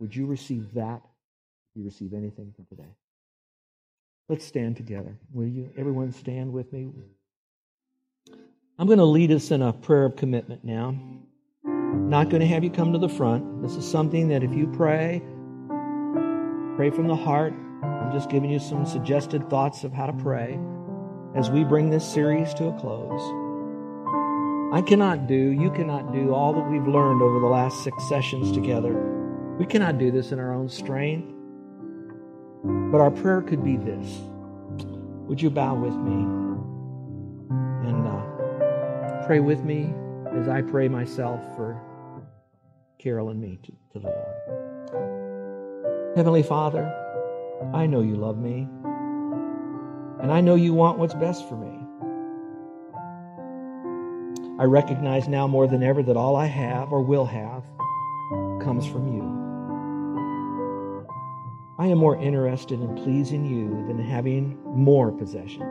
Would 0.00 0.16
you 0.16 0.26
receive 0.26 0.74
that 0.74 1.02
if 1.04 1.80
you 1.80 1.84
receive 1.84 2.12
anything 2.12 2.52
from 2.56 2.64
today? 2.66 2.94
Let's 4.28 4.44
stand 4.44 4.76
together. 4.76 5.16
Will 5.32 5.46
you? 5.46 5.70
Everyone 5.76 6.12
stand 6.12 6.52
with 6.52 6.72
me. 6.72 6.90
I'm 8.78 8.86
going 8.86 8.98
to 8.98 9.06
lead 9.06 9.32
us 9.32 9.50
in 9.52 9.62
a 9.62 9.72
prayer 9.72 10.04
of 10.04 10.16
commitment 10.16 10.62
now. 10.62 10.88
I'm 11.64 12.10
not 12.10 12.28
going 12.28 12.40
to 12.40 12.46
have 12.46 12.62
you 12.62 12.68
come 12.68 12.92
to 12.92 12.98
the 12.98 13.08
front. 13.08 13.62
This 13.62 13.74
is 13.74 13.90
something 13.90 14.28
that 14.28 14.42
if 14.42 14.52
you 14.52 14.66
pray, 14.66 15.22
pray 16.76 16.90
from 16.90 17.08
the 17.08 17.16
heart. 17.16 17.54
I'm 17.82 18.12
just 18.12 18.28
giving 18.28 18.50
you 18.50 18.58
some 18.58 18.84
suggested 18.84 19.48
thoughts 19.48 19.82
of 19.82 19.94
how 19.94 20.04
to 20.04 20.12
pray 20.12 20.60
as 21.34 21.50
we 21.50 21.64
bring 21.64 21.88
this 21.88 22.06
series 22.06 22.52
to 22.54 22.66
a 22.66 22.72
close. 22.78 23.22
I 24.74 24.82
cannot 24.82 25.26
do, 25.26 25.34
you 25.34 25.70
cannot 25.70 26.12
do 26.12 26.34
all 26.34 26.52
that 26.52 26.70
we've 26.70 26.86
learned 26.86 27.22
over 27.22 27.40
the 27.40 27.46
last 27.46 27.82
six 27.82 28.06
sessions 28.10 28.52
together. 28.52 28.92
We 29.58 29.64
cannot 29.64 29.96
do 29.96 30.10
this 30.10 30.32
in 30.32 30.38
our 30.38 30.52
own 30.52 30.68
strength. 30.68 31.32
But 32.92 33.00
our 33.00 33.10
prayer 33.10 33.40
could 33.40 33.64
be 33.64 33.78
this 33.78 34.20
Would 35.28 35.40
you 35.40 35.48
bow 35.48 35.76
with 35.76 35.94
me 35.94 36.35
pray 39.26 39.40
with 39.40 39.64
me 39.64 39.92
as 40.32 40.48
I 40.48 40.62
pray 40.62 40.86
myself 40.86 41.40
for 41.56 41.82
Carol 42.98 43.30
and 43.30 43.40
me 43.40 43.58
to, 43.64 43.72
to 43.92 43.98
the 43.98 44.06
Lord? 44.06 44.36
Heavenly 46.16 46.44
Father, 46.44 46.86
I 47.74 47.86
know 47.86 48.02
you 48.02 48.14
love 48.14 48.38
me. 48.38 48.68
And 50.22 50.30
I 50.30 50.40
know 50.40 50.54
you 50.54 50.74
want 50.74 50.98
what's 50.98 51.14
best 51.14 51.48
for 51.48 51.56
me. 51.56 51.76
I 54.60 54.64
recognize 54.64 55.26
now 55.26 55.48
more 55.48 55.66
than 55.66 55.82
ever 55.82 56.04
that 56.04 56.16
all 56.16 56.36
I 56.36 56.46
have 56.46 56.92
or 56.92 57.02
will 57.02 57.26
have 57.26 57.64
comes 58.62 58.86
from 58.86 59.12
you. 59.12 59.24
I 61.78 61.88
am 61.88 61.98
more 61.98 62.16
interested 62.16 62.80
in 62.80 62.94
pleasing 62.94 63.44
you 63.44 63.84
than 63.88 63.98
having 63.98 64.56
more 64.64 65.10
possession. 65.10 65.64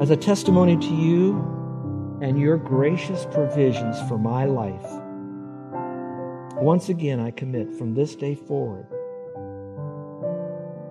As 0.00 0.10
a 0.10 0.16
testimony 0.16 0.76
to 0.76 0.94
you 0.94 2.18
and 2.22 2.38
your 2.38 2.56
gracious 2.56 3.26
provisions 3.32 4.00
for 4.08 4.16
my 4.16 4.44
life, 4.44 4.86
once 6.62 6.88
again 6.88 7.18
I 7.18 7.32
commit 7.32 7.74
from 7.74 7.94
this 7.94 8.14
day 8.14 8.36
forward 8.36 8.86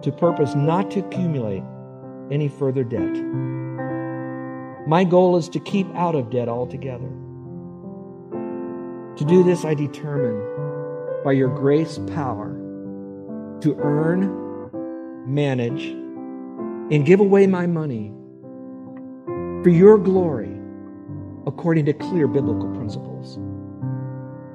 to 0.02 0.12
purpose 0.12 0.56
not 0.56 0.92
to 0.92 1.00
accumulate 1.00 1.64
any 2.32 2.50
further 2.50 2.84
debt. 2.84 3.16
My 4.86 5.06
goal 5.06 5.38
is 5.38 5.48
to 5.50 5.60
keep 5.62 5.88
out 5.96 6.16
of 6.16 6.30
debt 6.30 6.50
altogether. 6.50 7.10
To 9.16 9.26
do 9.26 9.42
this, 9.42 9.64
I 9.64 9.74
determine 9.74 11.24
by 11.24 11.32
your 11.32 11.48
grace 11.48 11.98
power 12.14 12.50
to 13.62 13.74
earn, 13.80 14.74
manage, 15.26 15.86
and 16.92 17.06
give 17.06 17.22
away 17.22 17.48
my 17.48 17.68
money 17.68 18.14
for 19.64 19.70
your 19.70 19.98
glory 19.98 20.56
according 21.46 21.86
to 21.86 21.94
clear 21.94 22.28
biblical 22.28 22.74
principles. 22.76 23.40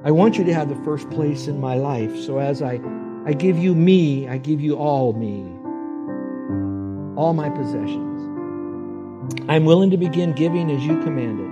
I 0.05 0.11
want 0.11 0.37
you 0.37 0.43
to 0.43 0.53
have 0.53 0.69
the 0.69 0.83
first 0.83 1.09
place 1.09 1.47
in 1.47 1.59
my 1.59 1.75
life, 1.75 2.15
so 2.19 2.37
as 2.39 2.61
I 2.61 2.79
I 3.25 3.31
give 3.31 3.57
you 3.57 3.73
me, 3.73 4.27
I 4.27 4.37
give 4.37 4.59
you 4.59 4.75
all 4.75 5.13
me, 5.13 5.43
all 7.15 7.33
my 7.33 7.49
possessions. 7.49 8.11
I'm 9.47 9.63
willing 9.63 9.89
to 9.91 9.97
begin 9.97 10.33
giving 10.33 10.69
as 10.69 10.83
you 10.83 11.01
commanded, 11.03 11.49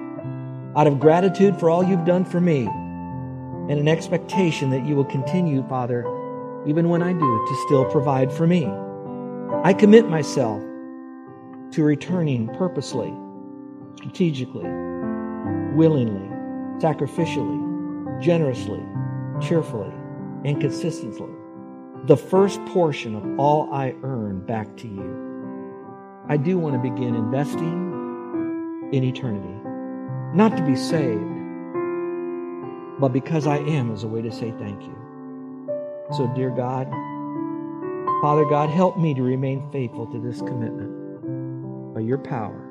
out 0.78 0.88
of 0.88 1.00
gratitude 1.00 1.58
for 1.60 1.70
all 1.70 1.82
you've 1.82 2.04
done 2.04 2.26
for 2.26 2.42
me, 2.42 2.68
and 2.68 3.80
an 3.80 3.88
expectation 3.88 4.70
that 4.72 4.86
you 4.86 4.96
will 4.96 5.06
continue, 5.06 5.66
Father, 5.70 6.02
even 6.68 6.90
when 6.90 7.02
I 7.02 7.14
do, 7.14 7.20
to 7.20 7.64
still 7.66 7.86
provide 7.86 8.34
for 8.34 8.46
me. 8.46 8.66
I 9.64 9.74
commit 9.74 10.10
myself 10.10 10.62
to 11.72 11.84
returning 11.84 12.50
purposely, 12.50 13.14
strategically, 13.98 14.70
willingly, 15.74 16.30
sacrificially, 16.80 18.22
generously, 18.22 18.84
cheerfully, 19.42 19.92
and 20.46 20.60
consistently 20.60 21.30
the 22.06 22.18
first 22.18 22.64
portion 22.66 23.16
of 23.16 23.40
all 23.40 23.72
I 23.72 23.94
earn 24.02 24.44
back 24.46 24.76
to 24.78 24.88
you. 24.88 26.24
I 26.28 26.38
do 26.38 26.58
want 26.58 26.74
to 26.76 26.90
begin 26.90 27.14
investing 27.14 28.90
in 28.92 29.04
eternity, 29.04 29.60
not 30.34 30.58
to 30.58 30.64
be 30.64 30.76
saved, 30.76 31.22
but 33.00 33.10
because 33.10 33.46
I 33.46 33.58
am 33.58 33.92
as 33.92 34.04
a 34.04 34.08
way 34.08 34.22
to 34.24 34.32
say 34.32 34.52
thank 34.58 34.82
you. 34.82 34.98
So, 36.14 36.32
dear 36.36 36.50
God, 36.50 36.90
Father 38.22 38.46
God, 38.46 38.70
help 38.70 38.98
me 38.98 39.14
to 39.14 39.22
remain 39.22 39.70
faithful 39.72 40.08
to 40.08 40.20
this 40.20 40.40
commitment 40.40 41.94
by 41.94 42.02
your 42.02 42.18
power 42.18 42.71